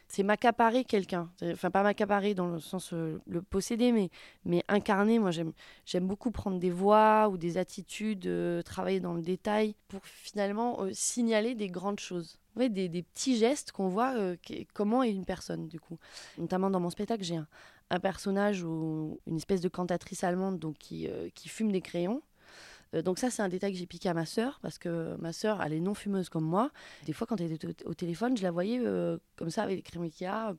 c'est 0.07 0.24
m'accaparer 0.24 0.85
quelqu'un. 0.85 1.30
Enfin, 1.44 1.71
pas 1.71 1.83
m'accaparer 1.83 2.35
dans 2.35 2.47
le 2.47 2.59
sens 2.59 2.94
euh, 2.94 3.19
le 3.27 3.41
posséder, 3.41 3.91
mais, 3.91 4.09
mais 4.45 4.63
incarner. 4.69 5.19
Moi, 5.19 5.31
j'aime, 5.31 6.07
beaucoup 6.07 6.31
prendre 6.31 6.57
des 6.57 6.71
voix 6.71 7.27
ou 7.30 7.38
des 7.38 7.57
attitudes, 7.57 8.27
euh, 8.27 8.62
travailler 8.62 9.01
dans 9.01 9.13
le 9.13 9.21
détail 9.21 9.75
pour 9.89 10.06
finalement 10.06 10.79
signaler 10.94 11.53
des 11.53 11.68
grandes 11.68 12.00
choses 12.00 12.39
des, 12.56 12.89
des, 12.89 13.03
petits 13.03 13.38
gestes 13.38 13.71
qu'on 13.71 13.88
voit 13.88 14.13
euh, 14.15 14.36
comment 14.74 15.03
est 15.03 15.12
une 15.12 15.25
personne, 15.25 15.68
du 15.68 15.79
coup. 15.79 15.97
Notamment 16.38 16.69
dans 16.69 16.79
mon 16.79 16.89
spectacle, 16.89 17.24
j'ai 17.24 17.38
un, 17.38 17.47
un, 17.89 18.00
personnage 18.00 18.63
ou 18.63 19.19
une 19.27 19.38
espèce 19.38 19.62
de 19.62 19.69
cantatrice 19.69 20.24
allemande 20.24 20.59
donc, 20.59 20.77
qui, 20.77 21.07
euh, 21.07 21.30
qui 21.35 21.50
fume 21.50 21.71
des 21.71 21.81
crayons. 21.81 22.21
Euh, 22.94 23.01
donc 23.01 23.18
ça, 23.18 23.30
c'est 23.30 23.41
un 23.41 23.50
détail 23.50 23.74
que 23.74 23.80
j'ai 23.80 23.88
piqué 23.88 24.09
à 24.09 24.13
ma 24.13 24.25
sœur, 24.25 24.59
parce 24.62 24.77
que 24.77 25.15
ma 25.19 25.33
sœur, 25.33 25.62
elle 25.63 25.74
est 25.74 25.80
non 25.80 25.94
fumeuse 25.94 26.30
comme 26.30 26.44
moi. 26.44 26.71
Des 27.06 27.13
fois, 27.13 27.25
quand 27.25 27.41
elle 27.41 27.51
était 27.51 27.68
au, 27.85 27.94
téléphone, 27.94 28.38
je 28.38 28.44
la 28.44 28.51
voyais 28.51 28.81
comme 29.35 29.50
ça, 29.50 29.63
avec 29.63 29.77
des 29.77 29.81
crayons 29.81 30.03
Ikea, 30.03 30.56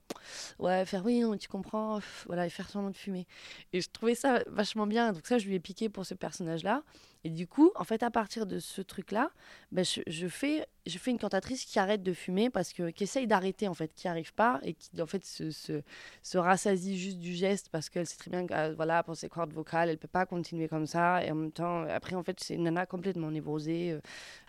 ouais, 0.58 0.84
faire 0.84 1.04
oui, 1.04 1.22
tu 1.38 1.48
comprends, 1.48 2.00
voilà, 2.26 2.46
et 2.46 2.50
faire 2.50 2.68
semblant 2.68 2.90
de 2.90 2.96
fumer. 2.96 3.26
Et 3.72 3.80
je 3.80 3.88
trouvais 3.90 4.14
ça 4.14 4.42
vachement 4.48 4.86
bien. 4.86 5.12
Donc 5.12 5.26
ça, 5.26 5.38
je 5.38 5.46
lui 5.46 5.54
ai 5.54 5.60
piqué 5.60 5.88
pour 5.88 6.06
ce 6.06 6.14
personnage-là. 6.14 6.82
Et 7.24 7.30
du 7.30 7.46
coup, 7.46 7.72
en 7.74 7.84
fait, 7.84 8.02
à 8.02 8.10
partir 8.10 8.46
de 8.46 8.58
ce 8.58 8.82
truc-là, 8.82 9.30
ben, 9.72 9.82
je, 9.84 10.02
je, 10.06 10.28
fais 10.28 10.66
je 10.86 10.98
fais 10.98 11.10
une 11.10 11.18
cantatrice 11.18 11.64
qui 11.64 11.78
arrête 11.78 12.02
de 12.02 12.12
fumer 12.12 12.50
parce 12.50 12.74
que 12.74 12.90
qui 12.90 13.04
essaye 13.04 13.26
d'arrêter 13.26 13.66
en 13.66 13.72
fait, 13.74 13.92
qui 13.94 14.08
arrive 14.08 14.34
pas 14.34 14.60
et 14.62 14.74
qui 14.74 15.00
en 15.00 15.06
fait 15.06 15.24
se, 15.24 15.50
se, 15.50 15.82
se 16.22 16.36
rassasie 16.38 16.98
juste 16.98 17.18
du 17.18 17.32
geste 17.32 17.70
parce 17.70 17.88
qu'elle 17.88 18.06
sait 18.06 18.18
très 18.18 18.30
bien 18.30 18.46
que 18.46 18.52
euh, 18.52 18.74
voilà 18.76 19.02
pour 19.02 19.16
ses 19.16 19.30
cordes 19.30 19.54
vocales, 19.54 19.88
elle 19.88 19.96
peut 19.98 20.06
pas 20.06 20.26
continuer 20.26 20.68
comme 20.68 20.86
ça 20.86 21.24
et 21.24 21.30
en 21.30 21.34
même 21.34 21.52
temps 21.52 21.84
après 21.88 22.14
en 22.14 22.22
fait 22.22 22.38
c'est 22.40 22.54
une 22.54 22.64
nana 22.64 22.84
complètement 22.84 23.30
névrosée. 23.30 23.92
Euh. 23.92 24.00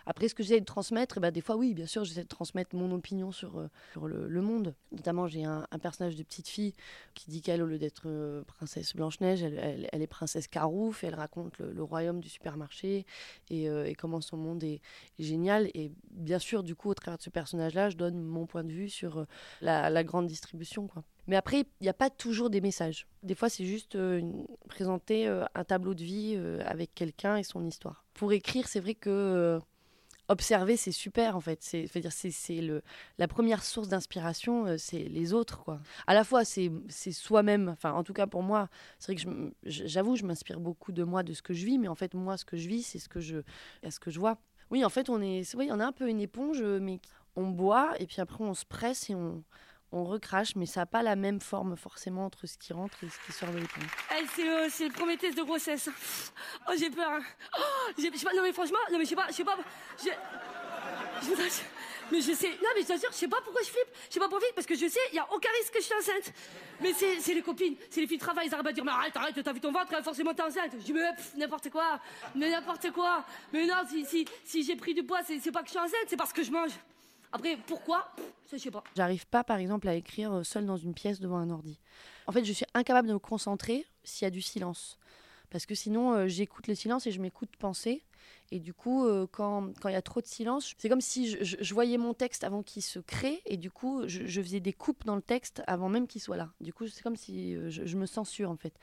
Après 0.06 0.28
ce 0.28 0.34
que 0.34 0.42
j'essaie 0.42 0.60
de 0.60 0.64
transmettre, 0.64 1.18
et 1.18 1.20
ben, 1.20 1.30
des 1.30 1.40
fois 1.40 1.56
oui 1.56 1.74
bien 1.74 1.86
sûr 1.86 2.04
j'essaie 2.04 2.22
de 2.22 2.28
transmettre 2.28 2.74
mon 2.74 2.92
opinion 2.92 3.32
sur 3.32 3.58
euh, 3.58 3.68
sur 3.92 4.06
le, 4.06 4.40
monde. 4.40 4.74
Notamment 4.92 5.26
j'ai 5.26 5.44
un, 5.44 5.66
personnage 5.82 6.16
de 6.16 6.22
petite 6.22 6.48
fille 6.48 6.72
qui 7.14 7.30
dit 7.30 7.42
qu'elle 7.42 7.62
au 7.62 7.66
lieu 7.66 7.78
d'être 7.78 8.42
princesse 8.46 8.94
Blanche 8.94 9.20
Neige, 9.20 9.42
elle, 9.42 9.88
elle, 9.92 10.02
est 10.02 10.06
princesse 10.06 10.48
Carouf 10.48 11.04
et 11.04 11.08
elle 11.08 11.14
raconte 11.14 11.58
le, 11.58 11.82
royaume 11.82 12.20
du 12.20 12.28
supermarché 12.28 13.06
et, 13.50 13.64
et 13.64 13.94
comment 13.94 14.20
son 14.20 14.36
monde 14.36 14.64
est, 14.64 14.80
génial 15.18 15.68
et 15.74 15.92
bien 16.10 16.38
sûr, 16.38 16.62
du 16.62 16.74
coup, 16.74 16.90
au 16.90 16.94
travers 16.94 17.18
de 17.18 17.22
ce 17.22 17.30
personnage-là, 17.30 17.90
je 17.90 17.96
donne 17.96 18.20
mon 18.22 18.46
point 18.46 18.64
de 18.64 18.72
vue 18.72 18.88
sur 18.88 19.18
euh, 19.18 19.26
la, 19.60 20.04
grande 20.04 20.26
distribution. 20.26 20.88
Mais 21.26 21.36
après, 21.36 21.60
il 21.60 21.82
n'y 21.82 21.88
a 21.88 21.94
pas 21.94 22.10
toujours 22.10 22.50
des 22.50 22.60
messages. 22.60 23.06
Des 23.22 23.34
fois, 23.34 23.48
c'est 23.48 23.64
juste 23.64 23.96
euh, 23.96 24.22
présenter 24.68 25.26
euh, 25.26 25.44
un 25.54 25.64
tableau 25.64 25.94
de 25.94 26.04
vie 26.04 26.38
avec 26.64 26.94
quelqu'un 26.94 27.36
et 27.36 27.42
son 27.42 27.64
histoire. 27.64 28.04
Pour 28.14 28.32
écrire, 28.32 28.68
c'est 28.68 28.80
vrai 28.80 28.94
que 28.94 29.60
observer, 30.28 30.76
c'est 30.76 30.92
super 30.92 31.36
en 31.36 31.40
fait. 31.40 31.62
C'est, 31.62 31.86
c'est, 32.12 32.60
le, 32.60 32.82
la 33.18 33.28
première 33.28 33.62
source 33.62 33.88
d'inspiration, 33.88 34.76
c'est 34.78 35.04
les 35.04 35.32
autres 35.32 35.62
quoi. 35.64 35.80
À 36.06 36.14
la 36.14 36.24
fois, 36.24 36.44
c'est, 36.44 36.70
soi-même. 37.12 37.68
Enfin, 37.68 37.92
en 37.92 38.04
tout 38.04 38.12
cas 38.12 38.26
pour 38.26 38.42
moi, 38.42 38.68
c'est 38.98 39.12
vrai 39.12 39.22
que 39.22 39.52
j'avoue, 39.64 40.16
je 40.16 40.24
m'inspire 40.24 40.60
beaucoup 40.60 40.92
de 40.92 41.04
moi, 41.04 41.22
de 41.22 41.32
ce 41.32 41.42
que 41.42 41.54
je 41.54 41.64
vis, 41.64 41.78
mais 41.78 41.88
en 41.88 41.94
fait, 41.94 42.14
moi, 42.14 42.36
ce 42.36 42.44
que 42.44 42.56
je 42.56 42.68
vis, 42.68 42.82
c'est 42.82 42.98
ce 42.98 43.08
que 43.08 43.20
je, 43.20 43.38
ce 43.88 44.00
que 44.00 44.10
je 44.10 44.18
vois. 44.18 44.38
Oui, 44.70 44.84
en 44.84 44.88
fait, 44.88 45.08
on 45.08 45.22
est, 45.22 45.54
oui, 45.54 45.68
on 45.70 45.78
a 45.78 45.86
un 45.86 45.92
peu 45.92 46.08
une 46.08 46.20
éponge, 46.20 46.62
mais 46.62 47.00
on 47.36 47.48
boit 47.48 47.92
et 48.00 48.06
puis 48.06 48.20
après 48.20 48.42
on 48.42 48.54
se 48.54 48.64
presse 48.64 49.10
et 49.10 49.14
on, 49.14 49.44
on 49.92 50.04
recrache, 50.04 50.56
mais 50.56 50.66
ça 50.66 50.80
n'a 50.80 50.86
pas 50.86 51.02
la 51.02 51.16
même 51.16 51.40
forme 51.40 51.76
forcément 51.76 52.24
entre 52.24 52.46
ce 52.46 52.58
qui 52.58 52.72
rentre 52.72 53.04
et 53.04 53.08
ce 53.08 53.18
qui 53.24 53.32
sort 53.32 53.50
de 53.50 53.58
l'éponge. 53.58 53.84
c'est 54.34 54.48
euh, 54.48 54.88
le 54.88 54.92
premier 54.92 55.16
test 55.16 55.36
de 55.36 55.42
grossesse. 55.42 55.88
Oh, 56.68 56.72
j'ai 56.78 56.90
peur. 56.90 57.10
Hein. 57.10 57.22
Oh, 57.58 58.02
pas, 58.24 58.34
non 58.34 58.42
mais 58.42 58.52
franchement, 58.52 58.78
non 58.90 58.98
mais 58.98 59.04
je 59.04 59.10
sais 59.10 59.16
pas, 59.16 59.26
je 59.28 59.34
sais 59.34 59.44
pas, 59.44 59.56
je, 60.02 60.10
mais 62.12 62.20
je 62.20 62.32
sais, 62.32 62.50
non 62.62 62.68
mais 62.74 62.82
je 62.82 62.86
t'assure, 62.86 63.10
je 63.10 63.16
sais 63.16 63.28
pas 63.28 63.40
pourquoi 63.42 63.62
je 63.62 63.70
flippe, 63.70 63.88
je 64.08 64.14
sais 64.14 64.20
pas 64.20 64.28
pourquoi, 64.28 64.46
parce 64.54 64.66
que 64.66 64.74
je 64.76 64.86
sais, 64.86 65.00
il 65.12 65.16
y 65.16 65.18
a 65.18 65.26
aucun 65.32 65.48
risque 65.58 65.72
que 65.72 65.80
je 65.80 65.84
suis 65.84 65.94
enceinte. 65.94 66.32
Mais 66.80 66.92
c'est, 66.92 67.34
les 67.34 67.42
copines, 67.42 67.74
c'est 67.90 68.00
les 68.00 68.06
filles 68.06 68.18
de 68.18 68.22
travail, 68.22 68.46
ils 68.46 68.54
arrivent 68.54 68.66
à 68.66 68.72
dire, 68.72 68.84
mais 68.84 68.92
arrête, 68.92 69.16
arrête, 69.16 69.42
t'as 69.42 69.52
vu 69.52 69.60
ton 69.60 69.72
ventre, 69.72 70.02
forcément 70.04 70.32
t'es 70.34 70.42
enceinte. 70.42 70.72
Je 70.78 70.84
dis, 70.84 70.92
mais 70.92 71.02
n'importe 71.36 71.70
quoi, 71.70 72.00
mais 72.34 72.50
n'importe 72.50 72.92
quoi. 72.92 73.24
Mais 73.52 73.66
non, 73.66 73.74
si, 73.88 74.04
si, 74.04 74.24
si 74.44 74.62
j'ai 74.62 74.76
pris 74.76 74.94
du 74.94 75.02
poids, 75.02 75.20
c'est 75.24 75.50
pas 75.50 75.60
que 75.62 75.66
je 75.66 75.72
suis 75.72 75.80
enceinte, 75.80 76.06
c'est 76.06 76.16
parce 76.16 76.32
que 76.32 76.42
je 76.42 76.52
mange. 76.52 76.72
Après, 77.32 77.56
pourquoi? 77.66 78.10
Je 78.50 78.56
sais 78.56 78.70
pas. 78.70 78.84
J'arrive 78.96 79.26
pas, 79.26 79.44
par 79.44 79.58
exemple, 79.58 79.88
à 79.88 79.94
écrire 79.94 80.32
euh, 80.32 80.42
seule 80.44 80.66
dans 80.66 80.76
une 80.76 80.94
pièce 80.94 81.20
devant 81.20 81.38
un 81.38 81.50
ordi. 81.50 81.78
En 82.26 82.32
fait, 82.32 82.44
je 82.44 82.52
suis 82.52 82.66
incapable 82.74 83.08
de 83.08 83.14
me 83.14 83.18
concentrer 83.18 83.86
s'il 84.04 84.24
y 84.24 84.28
a 84.28 84.30
du 84.30 84.42
silence. 84.42 84.98
Parce 85.50 85.66
que 85.66 85.74
sinon, 85.74 86.12
euh, 86.12 86.28
j'écoute 86.28 86.66
le 86.66 86.74
silence 86.74 87.06
et 87.06 87.12
je 87.12 87.20
m'écoute 87.20 87.50
penser. 87.58 88.02
Et 88.52 88.60
du 88.60 88.72
coup, 88.72 89.04
euh, 89.04 89.26
quand 89.30 89.72
il 89.84 89.92
y 89.92 89.96
a 89.96 90.02
trop 90.02 90.20
de 90.20 90.26
silence, 90.26 90.74
c'est 90.78 90.88
comme 90.88 91.00
si 91.00 91.36
je, 91.40 91.74
voyais 91.74 91.98
mon 91.98 92.14
texte 92.14 92.44
avant 92.44 92.62
qu'il 92.62 92.82
se 92.82 92.98
crée. 92.98 93.42
Et 93.46 93.56
du 93.56 93.70
coup, 93.70 94.02
je, 94.06 94.40
faisais 94.40 94.60
des 94.60 94.72
coupes 94.72 95.04
dans 95.04 95.16
le 95.16 95.22
texte 95.22 95.62
avant 95.66 95.88
même 95.88 96.06
qu'il 96.06 96.20
soit 96.20 96.36
là. 96.36 96.50
Du 96.60 96.72
coup, 96.72 96.86
c'est 96.86 97.02
comme 97.02 97.16
si 97.16 97.56
je, 97.70 97.96
me 97.96 98.06
censure, 98.06 98.50
en 98.50 98.56
fait. 98.56 98.74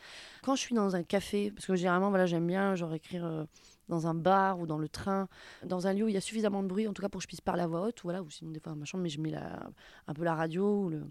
Quand 0.41 0.55
je 0.55 0.61
suis 0.61 0.75
dans 0.75 0.95
un 0.95 1.03
café, 1.03 1.51
parce 1.51 1.65
que 1.65 1.75
généralement, 1.75 2.09
voilà, 2.09 2.25
j'aime 2.25 2.47
bien 2.47 2.75
genre 2.75 2.93
écrire 2.93 3.45
dans 3.89 4.07
un 4.07 4.13
bar 4.13 4.59
ou 4.59 4.65
dans 4.65 4.77
le 4.77 4.89
train, 4.89 5.27
dans 5.65 5.87
un 5.87 5.93
lieu 5.93 6.05
où 6.05 6.07
il 6.07 6.13
y 6.13 6.17
a 6.17 6.21
suffisamment 6.21 6.63
de 6.63 6.67
bruit, 6.67 6.87
en 6.87 6.93
tout 6.93 7.01
cas 7.01 7.09
pour 7.09 7.19
que 7.19 7.23
je 7.23 7.27
puisse 7.27 7.41
parler 7.41 7.63
à 7.63 7.67
voix 7.67 7.81
haute, 7.81 8.03
ou, 8.03 8.07
voilà, 8.07 8.21
ou 8.21 8.29
sinon 8.29 8.51
des 8.51 8.59
fois 8.59 8.71
dans 8.71 8.79
ma 8.79 8.85
chambre, 8.85 9.03
mais 9.03 9.09
je 9.09 9.19
mets 9.19 9.33
un 9.33 10.13
peu 10.13 10.23
la 10.23 10.35
radio. 10.35 10.89
Le... 10.89 11.03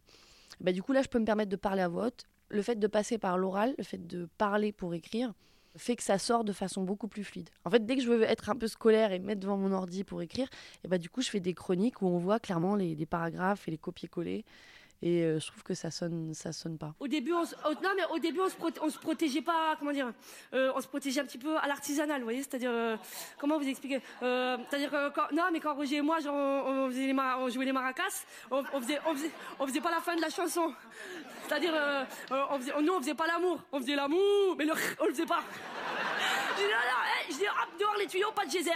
bah, 0.61 0.73
du 0.73 0.83
coup, 0.83 0.93
là, 0.93 1.02
je 1.02 1.09
peux 1.09 1.19
me 1.19 1.25
permettre 1.25 1.50
de 1.50 1.57
parler 1.57 1.83
à 1.83 1.88
voix 1.88 2.07
haute. 2.07 2.25
Le 2.49 2.62
fait 2.62 2.76
de 2.76 2.87
passer 2.87 3.19
par 3.19 3.38
l'oral, 3.38 3.75
le 3.79 3.85
fait 3.85 4.07
de 4.07 4.29
parler 4.37 4.73
pour 4.73 4.95
écrire, 4.95 5.33
fait 5.76 5.97
que 5.97 6.02
ça 6.02 6.19
sort 6.19 6.45
de 6.45 6.52
façon 6.52 6.83
beaucoup 6.83 7.09
plus 7.09 7.25
fluide. 7.25 7.49
En 7.64 7.71
fait, 7.71 7.87
dès 7.87 7.97
que 7.97 8.02
je 8.02 8.09
veux 8.09 8.23
être 8.23 8.50
un 8.50 8.57
peu 8.57 8.69
scolaire 8.69 9.12
et 9.12 9.19
me 9.19 9.25
mettre 9.25 9.41
devant 9.41 9.57
mon 9.57 9.73
ordi 9.73 10.05
pour 10.05 10.21
écrire, 10.21 10.49
et 10.85 10.88
bah, 10.88 10.99
du 10.99 11.09
coup, 11.09 11.23
je 11.23 11.31
fais 11.31 11.41
des 11.41 11.55
chroniques 11.55 12.02
où 12.02 12.07
on 12.07 12.19
voit 12.19 12.41
clairement 12.41 12.76
les, 12.76 12.95
les 12.95 13.07
paragraphes 13.07 13.69
et 13.69 13.71
les 13.71 13.79
copier-coller. 13.79 14.45
Et 15.02 15.23
euh, 15.25 15.40
je 15.40 15.47
trouve 15.49 15.64
que 15.64 15.75
ça 15.75 15.90
sonne, 15.90 16.32
ça 16.32 16.52
sonne 16.52 16.78
pas. 16.78 16.94
Au 17.00 17.09
début, 17.09 17.32
on 17.32 17.42
au- 17.42 17.75
non, 17.82 17.90
mais 17.97 18.04
au 18.12 18.18
début, 18.21 18.40
on 18.40 18.49
se, 18.49 18.54
on 18.80 18.88
se 18.88 18.99
protégeait 18.99 19.42
pas, 19.42 19.75
comment 19.78 19.90
dire, 19.92 20.12
euh, 20.54 20.71
on 20.76 20.80
se 20.80 20.87
protégeait 20.87 21.21
un 21.21 21.25
petit 21.25 21.38
peu 21.38 21.56
à 21.56 21.66
l'artisanal, 21.66 22.18
vous 22.21 22.26
voyez, 22.26 22.38
c'est-à-dire, 22.42 22.71
euh, 22.71 22.97
comment 23.38 23.59
vous 23.59 23.66
expliquer, 23.66 24.00
euh, 24.23 24.56
c'est-à-dire 24.71 24.90
que 24.90 25.35
non, 25.35 25.42
mais 25.52 25.59
quand 25.59 25.75
Roger 25.75 25.97
et 25.97 26.02
moi, 26.02 26.21
genre, 26.21 26.35
on, 26.35 26.88
faisait 26.88 27.06
les 27.09 27.14
on 27.14 27.49
jouait 27.49 27.64
les 27.64 27.73
maracas, 27.73 28.25
on, 28.50 28.62
on 28.73 28.80
faisait, 28.80 29.00
on 29.06 29.14
faisait, 29.14 29.30
on 29.59 29.66
faisait 29.66 29.80
pas 29.80 29.90
la 29.90 30.00
fin 30.00 30.14
de 30.14 30.21
la 30.21 30.30
chanson, 30.30 30.73
c'est-à-dire, 31.49 31.73
euh, 31.75 32.04
on 32.50 32.59
faisait, 32.61 32.73
nous, 32.80 32.92
on 32.92 33.00
faisait 33.00 33.14
pas 33.14 33.26
l'amour, 33.26 33.59
on 33.73 33.80
faisait 33.80 33.97
l'amour, 33.97 34.54
mais 34.56 34.64
le, 34.66 34.73
on 35.00 35.06
le 35.06 35.11
faisait 35.12 35.26
pas. 35.26 35.42
Je 36.54 36.62
dis, 36.62 36.68
non, 36.68 36.68
non, 36.71 37.02
hey, 37.18 37.32
je 37.32 37.37
dis, 37.38 37.47
hop, 37.47 37.80
dehors 37.80 37.97
les 37.99 38.06
tuyaux, 38.06 38.30
pas 38.32 38.47
de 38.47 38.50
geyser. 38.50 38.71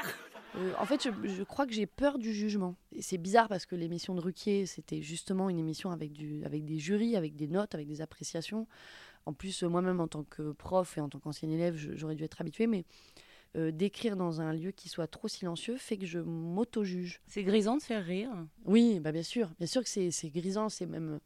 Euh, 0.55 0.73
en 0.79 0.87
fait, 0.87 1.03
je, 1.03 1.29
je 1.29 1.43
crois 1.43 1.67
que 1.67 1.73
j'ai 1.73 1.87
peur 1.87 2.19
du 2.19 2.33
jugement. 2.33 2.77
Et 2.93 3.03
c'est 3.03 3.19
bizarre 3.19 3.49
parce 3.49 3.67
que 3.67 3.75
l'émission 3.75 4.15
de 4.15 4.21
Ruquier, 4.21 4.67
c'était 4.67 5.03
justement 5.03 5.51
une 5.51 5.59
émission 5.59 5.91
avec, 5.91 6.13
du, 6.13 6.45
avec 6.45 6.65
des 6.65 6.79
jurys, 6.79 7.17
avec 7.17 7.37
des 7.37 7.49
notes, 7.49 7.75
avec 7.75 7.89
des 7.89 8.01
appréciations. 8.01 8.67
En 9.27 9.33
plus, 9.33 9.63
euh, 9.63 9.69
moi-même, 9.69 10.01
en 10.01 10.09
tant 10.09 10.25
que 10.25 10.53
prof 10.53 10.97
et 10.97 11.01
en 11.01 11.09
tant 11.09 11.19
qu'ancien 11.19 11.51
élève, 11.51 11.77
j'aurais 11.77 12.15
dû 12.15 12.25
être 12.25 12.41
habituée. 12.41 12.67
Mais 12.67 12.85
euh, 13.57 13.71
d'écrire 13.71 14.17
dans 14.17 14.41
un 14.41 14.53
lieu 14.53 14.71
qui 14.71 14.89
soit 14.89 15.07
trop 15.07 15.29
silencieux 15.29 15.77
fait 15.79 15.97
que 15.97 16.05
je 16.05 16.19
m'auto-juge. 16.19 17.21
C'est 17.27 17.43
grisant 17.43 17.77
de 17.77 17.83
faire 17.83 18.05
rire. 18.05 18.31
Oui, 18.67 19.01
bah 19.01 19.13
bien 19.13 19.23
sûr. 19.23 19.51
Bien 19.59 19.67
sûr 19.67 19.83
que 19.83 19.89
c'est 19.89 20.31
grisant, 20.31 20.69
c'est 20.69 20.85
même 20.85 21.21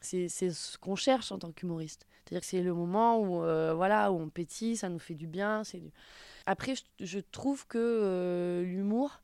c'est 0.00 0.28
c'est 0.28 0.50
ce 0.50 0.76
qu'on 0.78 0.96
cherche 0.96 1.30
en 1.30 1.38
tant 1.38 1.52
qu'humoriste. 1.52 2.06
C'est-à-dire 2.24 2.40
que 2.40 2.46
c'est 2.46 2.62
le 2.62 2.74
moment 2.74 3.20
où 3.20 3.44
euh, 3.44 3.74
voilà 3.74 4.10
où 4.10 4.18
on 4.18 4.28
pétille, 4.28 4.76
ça 4.76 4.88
nous 4.88 4.98
fait 4.98 5.14
du 5.14 5.28
bien. 5.28 5.62
C'est 5.62 5.78
du... 5.78 5.90
Après, 6.48 6.72
je, 6.98 7.18
trouve 7.18 7.66
que 7.66 7.78
euh, 7.78 8.62
l'humour 8.62 9.20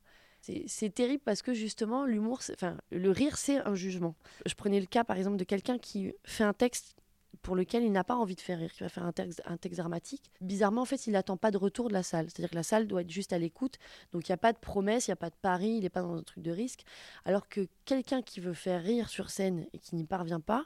c'est 0.67 0.93
terrible 0.93 1.23
parce 1.25 1.41
que 1.41 1.55
justement 1.55 2.05
l'humour, 2.05 2.39
enfin 2.53 2.77
le 2.91 3.09
rire, 3.09 3.35
c'est 3.35 3.57
un 3.57 3.73
jugement. 3.73 4.15
Je 4.45 4.53
prenais 4.53 4.79
le 4.79 4.85
cas 4.85 5.03
par 5.03 5.17
exemple 5.17 5.37
de 5.37 5.43
quelqu'un 5.43 5.79
qui 5.79 6.13
fait 6.23 6.43
un 6.43 6.53
texte 6.53 6.95
pour 7.41 7.55
lequel 7.55 7.81
il 7.81 7.91
n'a 7.91 8.03
pas 8.03 8.15
envie 8.15 8.35
de 8.35 8.41
faire 8.41 8.59
rire, 8.59 8.71
qui 8.71 8.83
va 8.83 8.89
faire 8.89 9.05
un 9.05 9.11
texte, 9.11 9.41
dramatique. 9.71 10.31
Bizarrement, 10.41 10.81
en 10.81 10.85
fait, 10.85 11.07
il 11.07 11.13
n'attend 11.13 11.35
pas 11.35 11.49
de 11.49 11.57
retour 11.57 11.89
de 11.89 11.93
la 11.93 12.03
salle. 12.03 12.27
C'est-à-dire 12.29 12.51
que 12.51 12.55
la 12.55 12.63
salle 12.63 12.87
doit 12.87 13.01
être 13.01 13.09
juste 13.09 13.33
à 13.33 13.39
l'écoute. 13.39 13.77
Donc, 14.13 14.27
il 14.27 14.31
n'y 14.31 14.35
a 14.35 14.37
pas 14.37 14.53
de 14.53 14.57
promesse, 14.57 15.07
il 15.07 15.11
n'y 15.11 15.13
a 15.13 15.17
pas 15.17 15.29
de 15.29 15.35
pari, 15.41 15.69
il 15.69 15.81
n'est 15.81 15.89
pas 15.89 16.01
dans 16.01 16.15
un 16.15 16.23
truc 16.23 16.43
de 16.43 16.51
risque. 16.51 16.83
Alors 17.23 17.49
que 17.49 17.67
quelqu'un 17.85 18.21
qui 18.21 18.39
veut 18.39 18.53
faire 18.53 18.83
rire 18.83 19.09
sur 19.09 19.29
scène 19.29 19.65
et 19.73 19.79
qui 19.79 19.95
n'y 19.95 20.05
parvient 20.05 20.39
pas, 20.39 20.65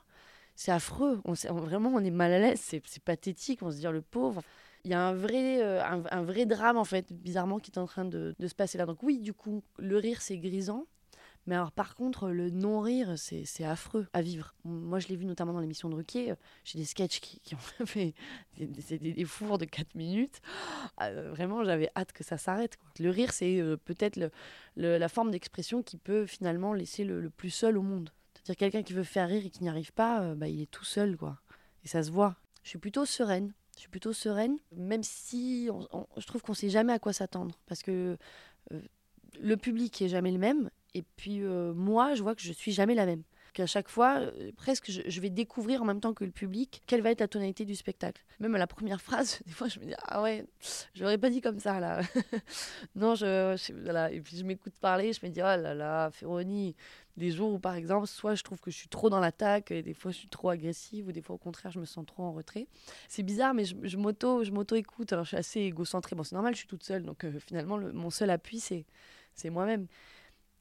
c'est 0.56 0.72
affreux. 0.72 1.22
On, 1.26 1.34
vraiment, 1.34 1.92
on 1.94 2.04
est 2.04 2.12
mal 2.12 2.32
à 2.32 2.40
l'aise. 2.40 2.62
C'est 2.62 2.82
c'est 2.86 3.04
pathétique. 3.04 3.62
On 3.62 3.72
se 3.72 3.78
dit, 3.78 3.88
le 3.88 4.02
pauvre. 4.02 4.42
Il 4.86 4.92
y 4.92 4.94
a 4.94 5.02
un 5.02 5.14
vrai, 5.14 5.62
euh, 5.62 5.84
un, 5.84 6.24
vrai 6.24 6.46
drame, 6.46 6.78
en 6.78 6.86
fait, 6.86 7.12
bizarrement, 7.12 7.60
qui 7.60 7.72
est 7.72 7.78
en 7.80 7.86
train 7.86 8.06
de, 8.06 8.34
se 8.40 8.56
passer 8.56 8.78
là. 8.78 8.86
Donc, 8.86 9.04
oui, 9.04 9.20
du 9.20 9.34
coup, 9.34 9.64
le 9.78 9.98
rire, 9.98 10.22
c'est 10.22 10.38
grisant. 10.38 10.86
Mais 11.48 11.56
alors, 11.56 11.72
par 11.72 11.96
contre, 11.96 12.30
le 12.30 12.50
non-rire, 12.50 13.14
c'est 13.18 13.64
affreux 13.64 14.08
à 14.14 14.22
vivre. 14.22 14.54
Moi, 14.64 15.00
je 15.00 15.08
l'ai 15.08 15.16
vu 15.16 15.26
notamment 15.26 15.54
dans 15.54 15.60
l'émission 15.62 15.90
de 15.90 15.96
Ruquier. 15.96 16.34
J'ai 16.64 16.78
des 16.78 16.86
sketchs 16.86 17.20
qui, 17.20 17.56
ont 17.56 17.86
fait 17.86 18.14
des, 18.58 19.26
fours 19.26 19.58
de 19.58 19.66
4 19.66 19.96
minutes. 19.96 20.42
Euh, 21.02 21.32
vraiment, 21.32 21.64
j'avais 21.64 21.90
hâte 21.96 22.14
que 22.14 22.24
ça 22.24 22.38
s'arrête. 22.38 22.78
Le 23.00 23.10
rire, 23.10 23.34
c'est 23.34 23.60
euh, 23.60 23.78
peut-être 23.78 24.20
la 24.76 25.10
forme 25.10 25.32
d'expression 25.32 25.82
qui 25.82 25.98
peut 25.98 26.26
finalement 26.26 26.74
laisser 26.74 27.04
le, 27.04 27.30
plus 27.30 27.50
seul 27.50 27.78
au 27.78 27.82
monde. 27.82 28.12
C'est-à-dire 28.36 28.56
quelqu'un 28.56 28.84
qui 28.84 28.94
veut 28.94 29.04
faire 29.04 29.28
rire 29.28 29.44
et 29.46 29.50
qui 29.50 29.64
n'y 29.64 29.70
arrive 29.70 29.92
pas, 29.92 30.36
bah, 30.36 30.48
il 30.48 30.62
est 30.62 30.72
tout 30.72 30.86
seul, 30.86 31.18
quoi. 31.18 31.40
Et 31.84 31.88
ça 31.88 32.04
se 32.04 32.12
voit. 32.12 32.36
Je 32.64 32.70
suis 32.70 32.80
plutôt 32.80 33.06
sereine. 33.06 33.54
Je 33.80 33.84
suis 33.84 33.90
plutôt 33.90 34.12
sereine, 34.12 34.58
même 34.76 35.04
si 35.04 35.70
je 36.18 36.26
trouve 36.28 36.42
qu'on 36.42 36.54
sait 36.54 36.70
jamais 36.70 36.92
à 36.92 37.00
quoi 37.00 37.14
s'attendre. 37.14 37.58
Parce 37.66 37.82
que 37.82 38.18
euh, 38.74 38.82
le 39.40 39.56
public 39.56 40.02
est 40.02 40.10
jamais 40.10 40.32
le 40.34 40.38
même. 40.38 40.70
Et 40.96 41.02
puis 41.16 41.42
euh, 41.44 41.72
moi, 41.74 42.14
je 42.14 42.22
vois 42.22 42.36
que 42.36 42.42
je 42.42 42.52
suis 42.52 42.74
jamais 42.74 42.94
la 42.94 43.06
même. 43.06 43.24
Qu'à 43.54 43.66
chaque 43.68 43.88
fois, 43.88 44.18
euh, 44.20 44.52
presque, 44.58 44.92
je, 44.92 45.02
je 45.08 45.22
vais 45.22 45.30
découvrir 45.30 45.82
en 45.82 45.86
même 45.86 46.02
temps 46.02 46.14
que 46.14 46.26
le 46.26 46.32
public 46.32 46.82
quelle 46.88 47.02
va 47.02 47.12
être 47.12 47.22
la 47.22 47.30
tonalité 47.30 47.64
du 47.64 47.74
spectacle. 47.74 48.22
Même 48.42 48.54
à 48.54 48.58
la 48.58 48.68
première 48.68 49.00
phrase, 49.02 49.40
des 49.46 49.54
fois, 49.54 49.70
je 49.70 49.80
me 49.80 49.86
dis 49.86 49.94
ah 50.08 50.22
ouais, 50.22 50.46
je 50.94 51.02
l'aurais 51.02 51.18
pas 51.18 51.30
dit 51.30 51.40
comme 51.40 51.60
ça 51.62 51.80
là. 51.80 52.02
non, 52.96 53.16
je, 53.16 53.56
je- 53.58 53.72
voilà. 53.82 54.12
Et 54.12 54.20
puis 54.20 54.36
je 54.36 54.44
m'écoute 54.44 54.74
parler, 54.82 55.14
je 55.14 55.26
me 55.26 55.32
dis 55.32 55.40
oh 55.40 55.44
là 55.46 55.74
là, 55.74 56.12
Féronie. 56.12 56.76
Des 57.20 57.32
jours 57.32 57.54
où 57.54 57.60
par 57.60 57.76
exemple, 57.76 58.08
soit 58.08 58.34
je 58.34 58.44
trouve 58.44 58.60
que 58.60 58.72
je 58.72 58.78
suis 58.78 58.88
trop 58.88 59.10
dans 59.12 59.20
l'attaque, 59.20 59.70
et 59.72 59.84
des 59.84 59.94
fois 59.94 60.10
je 60.12 60.18
suis 60.18 60.28
trop 60.30 60.50
agressive, 60.50 61.08
ou 61.08 61.12
des 61.12 61.22
fois 61.22 61.36
au 61.36 61.40
contraire 61.40 61.72
je 61.72 61.80
me 61.80 61.86
sens 61.86 62.06
trop 62.06 62.24
en 62.24 62.32
retrait. 62.32 62.68
C'est 63.08 63.24
bizarre, 63.24 63.54
mais 63.54 63.66
je, 63.66 63.76
je 63.84 63.98
m'auto, 63.98 64.44
je 64.44 64.52
m'auto 64.52 64.76
écoute. 64.76 65.14
Alors 65.14 65.26
je 65.26 65.30
suis 65.30 65.38
assez 65.38 65.60
égocentrée. 65.60 66.16
Bon, 66.16 66.24
c'est 66.24 66.34
normal, 66.36 66.54
je 66.56 66.60
suis 66.60 66.68
toute 66.68 66.84
seule, 66.84 67.04
donc 67.04 67.26
euh, 67.26 67.40
finalement 67.46 67.78
le- 67.78 67.92
mon 67.94 68.10
seul 68.10 68.30
appui 68.32 68.60
c'est 68.60 68.86
c'est 69.36 69.50
moi-même. 69.52 69.86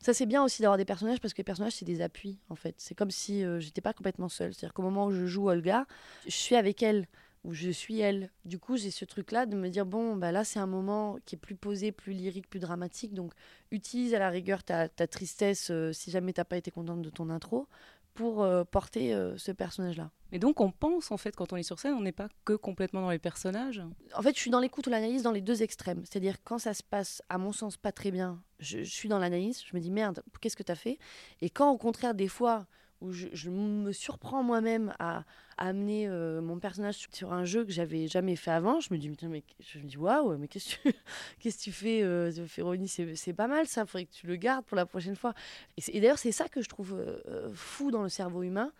Ça, 0.00 0.14
c'est 0.14 0.26
bien 0.26 0.44
aussi 0.44 0.62
d'avoir 0.62 0.78
des 0.78 0.84
personnages 0.84 1.20
parce 1.20 1.34
que 1.34 1.38
les 1.38 1.44
personnages, 1.44 1.72
c'est 1.72 1.84
des 1.84 2.02
appuis, 2.02 2.38
en 2.50 2.54
fait. 2.54 2.76
C'est 2.78 2.94
comme 2.94 3.10
si 3.10 3.44
euh, 3.44 3.58
j'étais 3.58 3.80
pas 3.80 3.92
complètement 3.92 4.28
seule. 4.28 4.54
C'est-à-dire 4.54 4.72
qu'au 4.72 4.82
moment 4.82 5.06
où 5.06 5.10
je 5.10 5.26
joue 5.26 5.48
Olga, 5.48 5.86
je 6.24 6.30
suis 6.30 6.54
avec 6.54 6.84
elle 6.84 7.08
ou 7.48 7.54
je 7.54 7.70
suis 7.70 7.98
elle. 7.98 8.30
Du 8.44 8.58
coup, 8.58 8.76
j'ai 8.76 8.90
ce 8.90 9.06
truc-là 9.06 9.46
de 9.46 9.56
me 9.56 9.70
dire 9.70 9.86
bon, 9.86 10.16
bah 10.16 10.32
là, 10.32 10.44
c'est 10.44 10.58
un 10.58 10.66
moment 10.66 11.16
qui 11.24 11.34
est 11.34 11.38
plus 11.38 11.56
posé, 11.56 11.92
plus 11.92 12.12
lyrique, 12.12 12.48
plus 12.48 12.60
dramatique. 12.60 13.14
Donc, 13.14 13.32
utilise 13.70 14.12
à 14.12 14.18
la 14.18 14.28
rigueur 14.28 14.62
ta, 14.62 14.90
ta 14.90 15.06
tristesse 15.06 15.70
euh, 15.70 15.92
si 15.94 16.10
jamais 16.10 16.34
t'as 16.34 16.44
pas 16.44 16.58
été 16.58 16.70
contente 16.70 17.00
de 17.00 17.08
ton 17.08 17.30
intro 17.30 17.66
pour 18.12 18.42
euh, 18.42 18.64
porter 18.64 19.14
euh, 19.14 19.38
ce 19.38 19.50
personnage-là. 19.50 20.10
Mais 20.30 20.38
donc 20.38 20.60
on 20.60 20.70
pense 20.70 21.10
en 21.10 21.16
fait 21.16 21.34
quand 21.34 21.52
on 21.52 21.56
est 21.56 21.62
sur 21.62 21.78
scène, 21.78 21.94
on 21.94 22.02
n'est 22.02 22.12
pas 22.12 22.28
que 22.44 22.52
complètement 22.52 23.00
dans 23.00 23.10
les 23.10 23.18
personnages. 23.18 23.82
En 24.14 24.20
fait, 24.20 24.34
je 24.34 24.40
suis 24.40 24.50
dans 24.50 24.60
l'écoute 24.60 24.86
ou 24.86 24.90
l'analyse 24.90 25.22
dans 25.22 25.32
les 25.32 25.40
deux 25.40 25.62
extrêmes. 25.62 26.02
C'est-à-dire 26.04 26.42
quand 26.44 26.58
ça 26.58 26.74
se 26.74 26.82
passe, 26.82 27.22
à 27.30 27.38
mon 27.38 27.52
sens, 27.52 27.78
pas 27.78 27.92
très 27.92 28.10
bien, 28.10 28.42
je, 28.58 28.82
je 28.82 28.90
suis 28.90 29.08
dans 29.08 29.18
l'analyse, 29.18 29.62
je 29.64 29.74
me 29.74 29.80
dis 29.80 29.90
merde, 29.90 30.22
qu'est-ce 30.40 30.56
que 30.56 30.64
tu 30.64 30.72
as 30.72 30.74
fait? 30.76 30.98
Et 31.40 31.48
quand 31.48 31.70
au 31.70 31.78
contraire, 31.78 32.14
des 32.14 32.28
fois, 32.28 32.66
où 33.00 33.12
je, 33.12 33.48
me 33.48 33.92
surprends 33.92 34.42
moi-même 34.42 34.94
à, 34.98 35.24
amener 35.56 36.08
euh, 36.08 36.40
mon 36.40 36.58
personnage 36.58 37.08
sur, 37.12 37.32
un 37.32 37.44
jeu 37.44 37.64
que 37.64 37.72
j'avais 37.72 38.06
jamais 38.06 38.36
fait 38.36 38.50
avant, 38.50 38.80
je 38.80 38.92
me 38.92 38.98
dis, 38.98 39.10
mais, 39.22 39.42
je 39.60 39.78
me 39.78 39.84
dis 39.84 39.96
waouh, 39.96 40.36
mais 40.36 40.48
qu'est-ce 40.48 40.76
que 40.76 41.58
tu, 41.58 41.72
fais, 41.72 42.02
euh, 42.02 42.46
Féronie 42.46 42.88
C'est 42.88 43.32
pas 43.32 43.48
mal 43.48 43.66
ça, 43.66 43.86
faudrait 43.86 44.06
que 44.06 44.12
tu 44.12 44.26
le 44.26 44.36
gardes 44.36 44.64
pour 44.64 44.76
la 44.76 44.86
prochaine 44.86 45.16
fois. 45.16 45.34
Et, 45.76 46.00
d'ailleurs, 46.00 46.18
c'est 46.18 46.32
ça 46.32 46.48
que 46.48 46.62
je 46.62 46.68
trouve 46.68 46.94
euh, 46.94 47.20
euh, 47.28 47.50
fou 47.54 47.90
dans 47.90 48.02
le 48.02 48.08
cerveau 48.08 48.42
humain, 48.42 48.72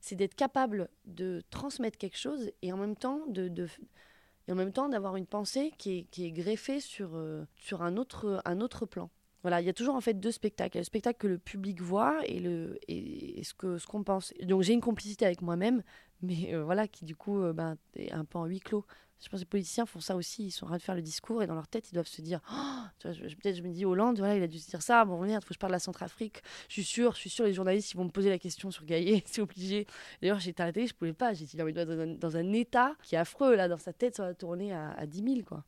c'est 0.00 0.16
d'être 0.16 0.34
capable 0.34 0.88
de 1.04 1.42
transmettre 1.50 1.98
quelque 1.98 2.18
chose 2.18 2.50
et 2.62 2.72
en 2.72 2.76
même 2.76 2.96
temps 2.96 3.22
de, 3.28 3.50
en 4.48 4.54
même 4.54 4.72
temps 4.72 4.88
d'avoir 4.88 5.16
une 5.16 5.26
pensée 5.26 5.72
qui 5.78 5.98
est, 5.98 6.02
qui 6.10 6.26
est 6.26 6.32
greffée 6.32 6.80
sur, 6.80 7.18
sur 7.56 7.82
un, 7.82 7.96
autre, 7.96 8.42
un 8.44 8.60
autre 8.60 8.86
plan. 8.86 9.10
Voilà, 9.46 9.60
il 9.60 9.64
y 9.64 9.70
a 9.70 9.72
toujours 9.72 9.94
en 9.94 10.00
fait 10.00 10.14
deux 10.14 10.32
spectacles. 10.32 10.74
Il 10.74 10.78
y 10.78 10.80
a 10.80 10.80
le 10.80 10.86
spectacle 10.86 11.18
que 11.20 11.28
le 11.28 11.38
public 11.38 11.80
voit 11.80 12.18
et, 12.26 12.40
le, 12.40 12.80
et, 12.88 13.44
ce 13.44 13.54
qu'on 13.54 13.78
ce 13.78 13.86
qu'on 13.86 14.02
pense. 14.02 14.34
Donc 14.42 14.62
j'ai 14.62 14.72
une 14.72 14.80
complicité 14.80 15.24
avec 15.24 15.40
moi-même, 15.40 15.84
mais 16.20 16.52
euh, 16.52 16.64
voilà, 16.64 16.88
qui 16.88 17.04
du 17.04 17.14
coup 17.14 17.40
euh, 17.40 17.52
ben, 17.52 17.76
est 17.94 18.10
un 18.10 18.24
peu 18.24 18.38
en 18.38 18.46
huis 18.46 18.58
clos. 18.58 18.84
Je 19.20 19.28
pense 19.28 19.38
que 19.38 19.44
les 19.44 19.48
politiciens 19.48 19.86
font 19.86 20.00
ça 20.00 20.16
aussi. 20.16 20.46
Ils 20.46 20.50
sont 20.50 20.64
en 20.64 20.70
train 20.70 20.78
de 20.78 20.82
faire 20.82 20.96
le 20.96 21.00
discours 21.00 21.44
et 21.44 21.46
dans 21.46 21.54
leur 21.54 21.68
tête, 21.68 21.92
ils 21.92 21.94
doivent 21.94 22.08
se 22.08 22.22
dire 22.22 22.40
Oh 22.52 22.82
Peut-être 23.00 23.54
je 23.54 23.62
me 23.62 23.68
dis 23.68 23.84
Hollande, 23.84 24.18
voilà, 24.18 24.34
il 24.34 24.42
a 24.42 24.48
dû 24.48 24.58
se 24.58 24.68
dire 24.68 24.82
ça. 24.82 25.04
Bon, 25.04 25.22
merde, 25.22 25.44
faut 25.44 25.50
que 25.50 25.54
je 25.54 25.60
parle 25.60 25.70
de 25.70 25.76
la 25.76 25.78
Centrafrique. 25.78 26.42
Je 26.66 26.72
suis 26.72 26.84
sûre, 26.84 27.12
je 27.12 27.20
suis 27.20 27.30
sûre, 27.30 27.44
les 27.44 27.54
journalistes, 27.54 27.92
ils 27.92 27.96
vont 27.96 28.04
me 28.06 28.10
poser 28.10 28.30
la 28.30 28.40
question 28.40 28.72
sur 28.72 28.84
Gaillet, 28.84 29.22
c'est 29.26 29.42
obligé. 29.42 29.86
D'ailleurs, 30.22 30.40
j'étais 30.40 30.64
à 30.64 30.66
la 30.66 30.72
télé, 30.72 30.88
je 30.88 30.94
pouvais 30.94 31.12
pas. 31.12 31.34
Il 31.34 31.56
doit 31.56 31.70
être 31.70 31.84
dans 31.84 32.00
un, 32.00 32.06
dans 32.08 32.36
un 32.36 32.52
état 32.52 32.96
qui 33.04 33.14
est 33.14 33.18
affreux, 33.18 33.54
là, 33.54 33.68
dans 33.68 33.78
sa 33.78 33.92
tête, 33.92 34.16
ça 34.16 34.24
va 34.24 34.34
tourner 34.34 34.72
à, 34.72 34.90
à 34.90 35.06
10 35.06 35.22
000, 35.22 35.42
quoi. 35.46 35.62